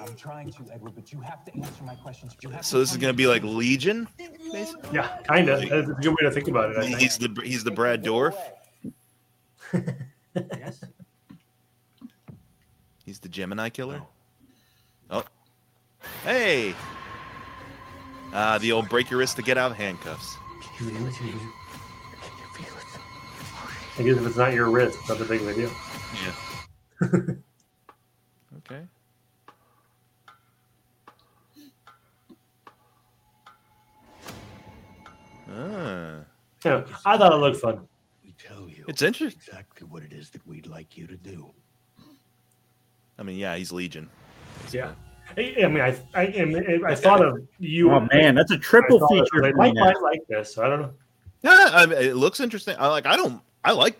[0.00, 2.36] I'm trying to, Edward, but you have to answer my questions.
[2.40, 4.06] You have So this is gonna be like Legion.
[4.92, 5.60] Yeah, kind of.
[5.68, 6.84] That's a good way to think about it.
[6.98, 8.36] He's the he's the Brad Dourif.
[10.36, 10.84] Yes?
[13.04, 14.02] He's the Gemini killer.
[15.10, 15.24] Oh,
[16.24, 16.74] Hey.
[18.32, 20.36] Ah, the old break your wrist to get out of handcuffs.
[20.76, 21.14] Can you feel it?
[21.14, 21.32] Can you
[22.54, 23.98] feel it?
[23.98, 25.70] I guess if it's not your wrist, it's not a big of a deal.
[26.24, 27.18] Yeah.
[28.58, 28.82] okay.
[35.48, 36.24] Ah,
[36.64, 37.86] Yeah, I thought it looked fun.
[38.86, 39.42] We tell you it's interesting.
[39.48, 41.50] exactly what it is that we'd like you to do.
[43.18, 44.08] I mean, yeah, he's Legion.
[44.72, 44.92] Yeah.
[45.36, 47.90] I, I mean, I, I, I I thought of you.
[47.90, 49.42] Oh man, that's a triple thought feature.
[49.42, 50.54] They might, might like this.
[50.54, 50.92] So I don't know.
[51.42, 52.76] Yeah, I mean, it looks interesting.
[52.78, 53.06] I like.
[53.06, 53.40] I don't.
[53.64, 53.98] I like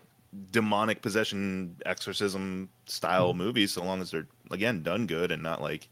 [0.53, 3.39] demonic possession, exorcism style mm-hmm.
[3.39, 5.89] movies, so long as they're again done good and not like,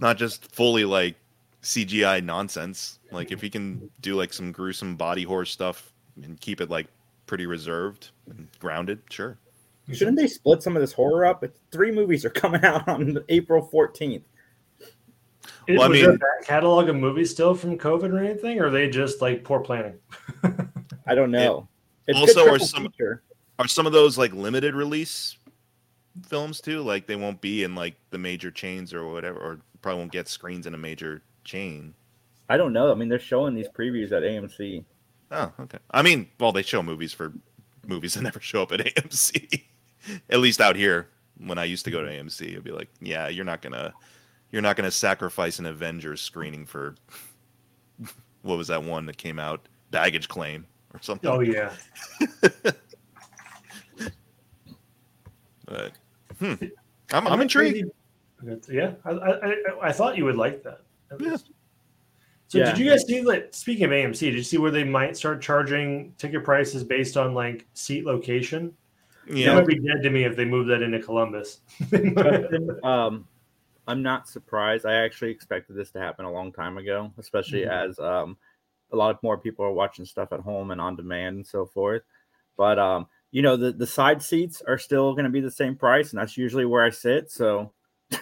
[0.00, 1.14] not just fully like
[1.62, 2.98] CGI nonsense.
[3.12, 5.92] Like if he can do like some gruesome body horror stuff
[6.22, 6.88] and keep it like
[7.32, 9.38] pretty reserved and grounded, sure.
[9.90, 11.42] Shouldn't they split some of this horror up?
[11.42, 14.20] It's, three movies are coming out on April 14th.
[14.76, 18.18] Is, Well, I was there a mean- back catalog of movies still from COVID or
[18.18, 19.94] anything, or are they just like poor planning?
[21.06, 21.66] I don't know.
[22.06, 23.22] It's also, good or triple some- feature.
[23.58, 25.38] Are some of those like limited release
[26.26, 26.82] films too?
[26.82, 30.28] Like they won't be in like the major chains or whatever, or probably won't get
[30.28, 31.94] screens in a major chain.
[32.50, 32.92] I don't know.
[32.92, 34.84] I mean, they're showing these previews at AMC.
[35.32, 35.78] Oh, okay.
[35.90, 37.32] I mean, well, they show movies for
[37.86, 39.64] movies that never show up at AMC.
[40.30, 41.08] at least out here,
[41.38, 43.92] when I used to go to AMC, it'd be like, yeah, you're not gonna,
[44.50, 46.94] you're not gonna sacrifice an Avengers screening for
[48.42, 51.30] what was that one that came out, Baggage Claim or something.
[51.30, 51.72] Oh yeah,
[55.72, 55.92] But
[56.38, 56.54] hmm,
[57.12, 57.90] I'm, I'm intrigued.
[58.68, 59.54] Yeah, I, I,
[59.84, 60.80] I, thought you would like that.
[61.10, 61.36] at Yeah.
[62.54, 62.54] Least.
[62.54, 62.64] So Yeah.
[62.72, 63.54] did you guys see that?
[63.54, 67.34] Speaking of AMC, did you see where they might start charging ticket prices based on
[67.34, 68.76] like seat location?
[69.26, 71.60] That would be dead to me if they move that into Columbus.
[72.82, 73.26] um,
[73.86, 74.84] I'm not surprised.
[74.84, 77.70] I actually expected this to happen a long time ago, especially Mhm.
[77.70, 78.36] as um,
[78.92, 81.64] a lot of more people are watching stuff at home and on demand and so
[81.64, 82.02] forth.
[82.56, 85.76] But um, you know, the the side seats are still going to be the same
[85.76, 87.30] price, and that's usually where I sit.
[87.30, 87.72] So.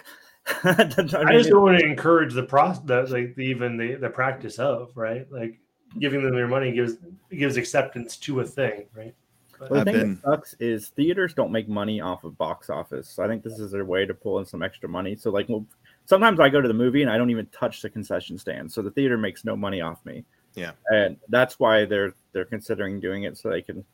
[0.47, 4.59] I I just don't want to encourage the process, like the, even the, the practice
[4.59, 5.59] of right, like
[5.99, 6.97] giving them their money gives
[7.31, 9.13] gives acceptance to a thing, right?
[9.59, 12.69] Well, the I've thing been- that sucks is theaters don't make money off of box
[12.69, 13.07] office.
[13.09, 15.15] So I think this is their way to pull in some extra money.
[15.15, 15.65] So like, well,
[16.05, 18.81] sometimes I go to the movie and I don't even touch the concession stand, so
[18.81, 20.25] the theater makes no money off me.
[20.53, 20.71] Yeah.
[20.89, 23.85] and that's why they're they're considering doing it so they can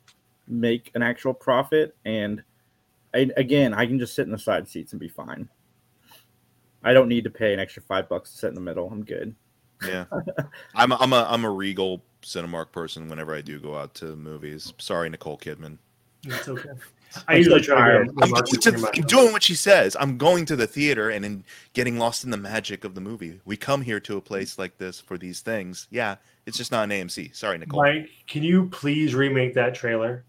[0.47, 1.95] make an actual profit.
[2.05, 2.41] And
[3.13, 5.49] I, again, I can just sit in the side seats and be fine.
[6.87, 8.89] I don't need to pay an extra five bucks to sit in the middle.
[8.89, 9.35] I'm good.
[9.85, 10.05] yeah.
[10.75, 13.09] I'm I'm a I'm a Regal Cinemark person.
[13.09, 15.77] Whenever I do go out to movies, sorry, Nicole Kidman.
[16.23, 16.69] It's okay.
[17.27, 18.07] I usually try to tired.
[18.07, 19.95] go I'm, going to, I'm doing what she says.
[19.99, 23.39] I'm going to the theater and in getting lost in the magic of the movie.
[23.45, 25.87] We come here to a place like this for these things.
[25.89, 27.35] Yeah, it's just not an AMC.
[27.35, 27.81] Sorry, Nicole.
[27.81, 30.25] Mike, can you please remake that trailer?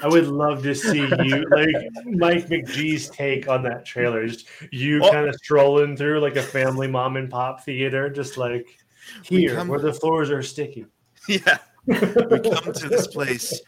[0.00, 1.74] I would love to see you, like
[2.06, 4.26] Mike McGee's take on that trailer.
[4.26, 8.36] Just you Well- kind of strolling through like a family mom and pop theater, just
[8.36, 8.66] like
[9.30, 10.86] We here come- where the floors are sticky.
[11.28, 13.60] Yeah, we come to this place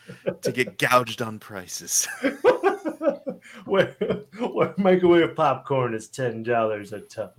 [0.42, 2.06] to get gouged on prices.
[3.64, 3.96] where,
[4.38, 7.30] where microwave popcorn is ten dollars a ton.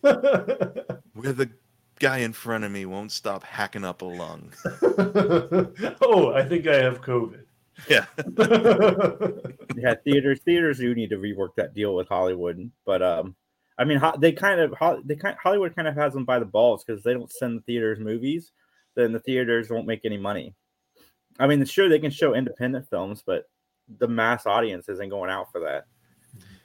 [0.00, 1.50] Where the
[1.98, 4.52] guy in front of me won't stop hacking up a lung.
[6.02, 7.44] oh, I think I have COVID.
[7.88, 8.06] Yeah.
[9.76, 13.36] yeah, theaters theaters do need to rework that deal with Hollywood, but um,
[13.78, 14.74] I mean, they kind of
[15.06, 17.62] they kind Hollywood kind of has them by the balls because they don't send the
[17.62, 18.50] theaters movies,
[18.96, 20.54] then the theaters won't make any money.
[21.38, 23.48] I mean, sure they can show independent films, but
[23.98, 25.86] the mass audience isn't going out for that.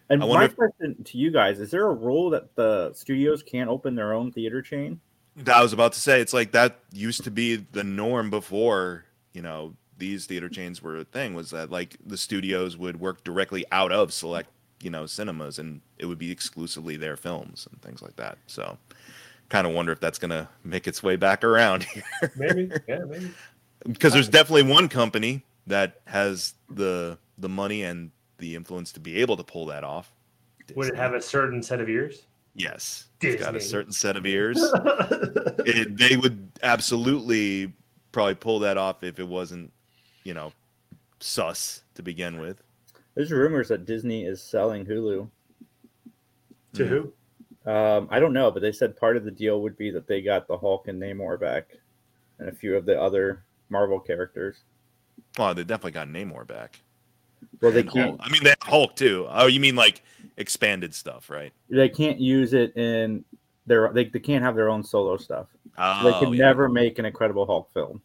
[0.09, 3.43] And my wonder if- question to you guys: Is there a rule that the studios
[3.43, 4.99] can't open their own theater chain?
[5.47, 9.41] I was about to say it's like that used to be the norm before, you
[9.41, 13.65] know, these theater chains were a thing was that like the studios would work directly
[13.71, 14.49] out of select,
[14.81, 18.37] you know, cinemas and it would be exclusively their films and things like that.
[18.47, 18.77] So
[19.49, 22.03] kind of wonder if that's going to make its way back around here
[22.35, 23.31] Maybe, yeah, maybe.
[23.87, 29.17] because there's definitely one company that has the the money and the influence to be
[29.21, 30.11] able to pull that off.
[30.75, 32.23] Would it have a certain set of ears?
[32.55, 33.07] Yes.
[33.21, 34.59] It's got a certain set of ears.
[35.65, 37.73] it, they would absolutely
[38.11, 39.71] probably pull that off if it wasn't,
[40.23, 40.51] you know,
[41.19, 42.61] sus to begin with.
[43.15, 45.29] There's rumors that Disney is selling Hulu.
[46.73, 47.13] to who?
[47.69, 50.21] Um, I don't know, but they said part of the deal would be that they
[50.21, 51.69] got the Hulk and Namor back,
[52.39, 54.57] and a few of the other Marvel characters.
[55.37, 56.81] Well, they definitely got Namor back.
[57.61, 58.09] Well, they can't.
[58.11, 58.21] Hulk.
[58.23, 59.27] I mean, they have Hulk too.
[59.29, 60.01] Oh, you mean like
[60.37, 61.51] expanded stuff, right?
[61.69, 63.23] They can't use it in
[63.65, 63.91] their.
[63.93, 65.47] They, they can't have their own solo stuff.
[65.77, 66.45] Oh, they can yeah.
[66.45, 68.01] never make an Incredible Hulk film.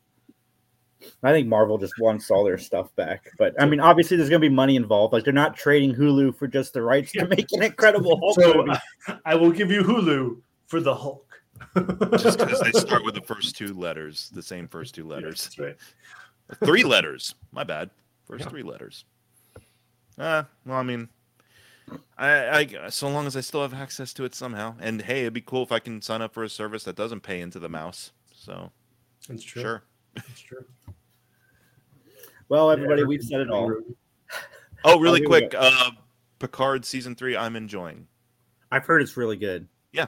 [1.23, 3.31] I think Marvel just wants all their stuff back.
[3.39, 5.13] But I mean, obviously, there's going to be money involved.
[5.13, 8.55] Like they're not trading Hulu for just the rights to make an Incredible Hulk So
[8.55, 8.73] movie.
[9.07, 11.25] I, I will give you Hulu for the Hulk.
[12.19, 15.45] just because they start with the first two letters, the same first two Yeah, letters,
[15.45, 15.77] That's right.
[16.65, 17.35] three letters.
[17.53, 17.91] My bad.
[18.27, 18.51] First Yeah.
[18.51, 19.05] three letters.
[20.19, 21.09] Uh, well, I mean,
[22.17, 25.33] I, I so long as I still have access to it somehow, and hey, it'd
[25.33, 27.69] be cool if I can sign up for a service that doesn't pay into the
[27.69, 28.13] mouse.
[28.35, 28.73] So
[29.29, 29.63] That's true.
[29.63, 29.83] sure.
[30.15, 30.65] That's true.
[32.49, 33.71] Well, everybody, we've said it all.
[34.85, 35.55] Oh, really here we quick.
[35.57, 35.91] Uh,
[36.39, 37.37] Picard season three.
[37.37, 38.07] I'm enjoying.
[38.71, 39.69] I've heard it's really good.
[39.93, 40.07] Yeah,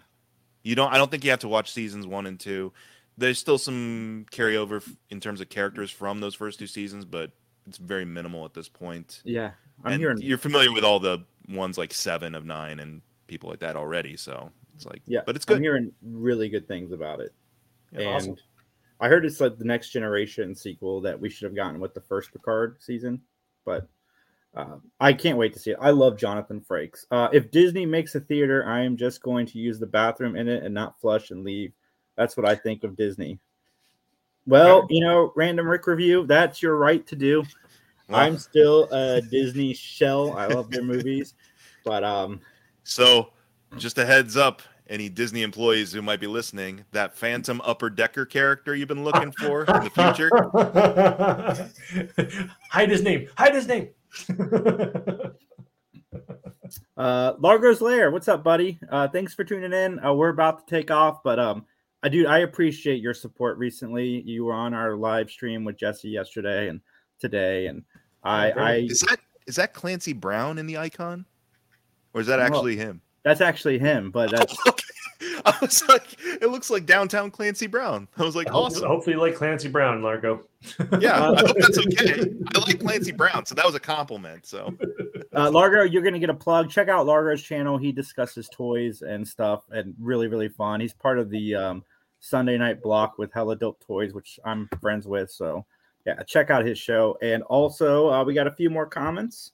[0.62, 0.92] you don't.
[0.92, 2.72] I don't think you have to watch seasons one and two.
[3.18, 7.32] There's still some carryover in terms of characters from those first two seasons, but
[7.66, 9.20] it's very minimal at this point.
[9.24, 9.50] Yeah,
[9.85, 10.18] I'm and hearing.
[10.20, 14.16] you're familiar with all the ones like seven of nine and people like that already,
[14.16, 15.59] so it's like Yeah, but it's good.
[15.59, 17.33] I'm hearing really good things about it.
[17.93, 18.37] Yeah, and awesome.
[19.01, 22.03] I heard it's like the next generation sequel that we should have gotten with the
[22.03, 23.22] first Picard season,
[23.64, 23.89] but
[24.55, 25.78] uh, I can't wait to see it.
[25.81, 27.07] I love Jonathan Frakes.
[27.11, 30.49] Uh, if Disney makes a theater, I am just going to use the bathroom in
[30.49, 31.72] it and not flush and leave.
[32.16, 33.39] That's what I think of Disney.
[34.47, 36.26] Well, you know, random Rick review.
[36.26, 37.45] That's your right to do.
[38.11, 40.36] Well, I'm still a Disney shell.
[40.36, 41.34] I love their movies,
[41.84, 42.40] but um,
[42.82, 43.32] so
[43.76, 48.26] just a heads up, any Disney employees who might be listening, that Phantom Upper Decker
[48.26, 50.30] character you've been looking for in the future.
[52.70, 53.28] Hide his name.
[53.36, 53.88] Hide his name.
[56.96, 58.78] Uh, Largo's Lair, what's up, buddy?
[58.90, 60.04] Uh, thanks for tuning in.
[60.04, 61.64] Uh, we're about to take off, but um,
[62.02, 64.20] I do I appreciate your support recently.
[64.22, 66.80] You were on our live stream with Jesse yesterday and
[67.18, 67.82] today, and
[68.23, 71.25] I, I Is that is that Clancy Brown in the icon,
[72.14, 73.01] or is that Well, actually him?
[73.23, 74.57] that's actually him, but that's
[75.45, 78.09] I was like, it looks like downtown Clancy Brown.
[78.16, 78.89] I was like, Hopefully, awesome.
[78.89, 80.45] hopefully you like Clancy Brown, Largo.
[80.99, 82.23] Yeah, Uh, I hope that's okay.
[82.55, 84.47] I like Clancy Brown, so that was a compliment.
[84.47, 84.75] So
[85.35, 85.83] uh, Largo.
[85.83, 86.71] You're gonna get a plug.
[86.71, 87.77] Check out Largo's channel.
[87.79, 90.81] He discusses toys and stuff, and really, really fun.
[90.81, 91.85] He's part of the um,
[92.21, 95.31] Sunday Night Block with Hella Dope Toys, which I'm friends with.
[95.31, 95.64] So
[96.07, 97.16] yeah, check out his show.
[97.22, 99.53] And also, uh, we got a few more comments.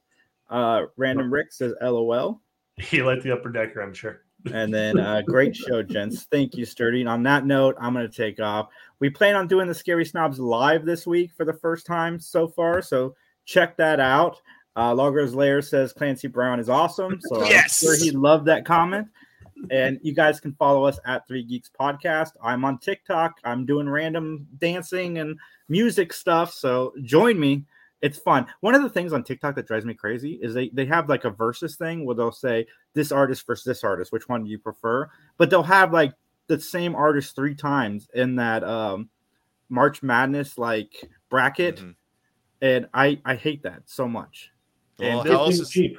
[0.48, 2.40] Uh, Random Rick says, "LOL."
[2.78, 4.20] He liked the upper decker, I'm sure.
[4.52, 6.24] And then uh, great show, gents.
[6.30, 7.00] Thank you, Sturdy.
[7.00, 8.68] And on that note, I'm going to take off.
[9.00, 12.46] We plan on doing the Scary Snobs live this week for the first time so
[12.46, 12.80] far.
[12.80, 14.40] So check that out.
[14.76, 17.18] Uh, Largo's Lair says Clancy Brown is awesome.
[17.22, 17.82] So Yes!
[17.82, 19.08] I'm sure he loved that comment.
[19.70, 22.30] And you guys can follow us at Three Geeks Podcast.
[22.42, 23.40] I'm on TikTok.
[23.44, 25.38] I'm doing random dancing and
[25.68, 26.52] music stuff.
[26.52, 27.64] So join me.
[28.02, 28.46] It's fun.
[28.60, 31.24] One of the things on TikTok that drives me crazy is they, they have like
[31.24, 34.12] a versus thing where they'll say this artist versus this artist.
[34.12, 35.08] Which one do you prefer?
[35.38, 36.12] But they'll have like
[36.46, 39.08] the same artist three times in that um,
[39.70, 40.92] March Madness like
[41.30, 41.94] bracket, Mhm.
[42.60, 44.52] and I I hate that so much.
[45.00, 45.98] Well, And how else is cheap.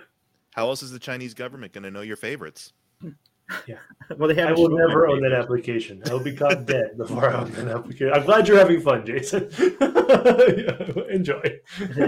[0.54, 2.72] how else is the Chinese government going to know your favorites?
[4.18, 6.02] well, they have I a will never on own that application.
[6.06, 8.14] I will be caught dead before I own that application.
[8.14, 9.50] I'm glad you're having fun, Jason.
[11.10, 11.42] Enjoy.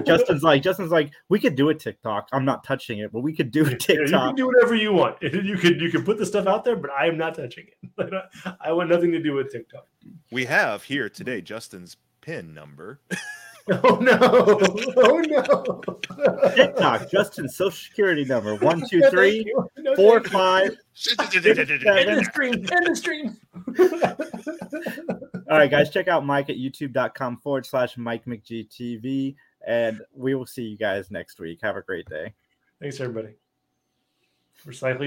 [0.05, 2.29] Justin's like Justin's like we could do a TikTok.
[2.31, 4.37] I'm not touching it, but we could do a Yeah, you can TikTok.
[4.37, 5.21] do whatever you want.
[5.21, 7.67] You could you can put the stuff out there, but I am not touching
[7.97, 8.13] it.
[8.61, 9.85] I want nothing to do with TikTok.
[10.31, 12.99] We have here today Justin's pin number.
[13.83, 14.17] Oh no!
[14.97, 16.49] Oh no!
[16.55, 19.69] TikTok, Justin's social security number one two No, three thank you.
[19.77, 20.39] No, four thank you.
[20.39, 20.69] five.
[21.45, 22.53] End the stream.
[22.53, 23.37] End the stream.
[25.49, 30.45] All right, guys, check out Mike at youtube.com forward slash Mike McGTV, and we will
[30.45, 31.59] see you guys next week.
[31.61, 32.33] Have a great day.
[32.81, 33.35] Thanks, everybody.
[34.65, 35.05] Recycle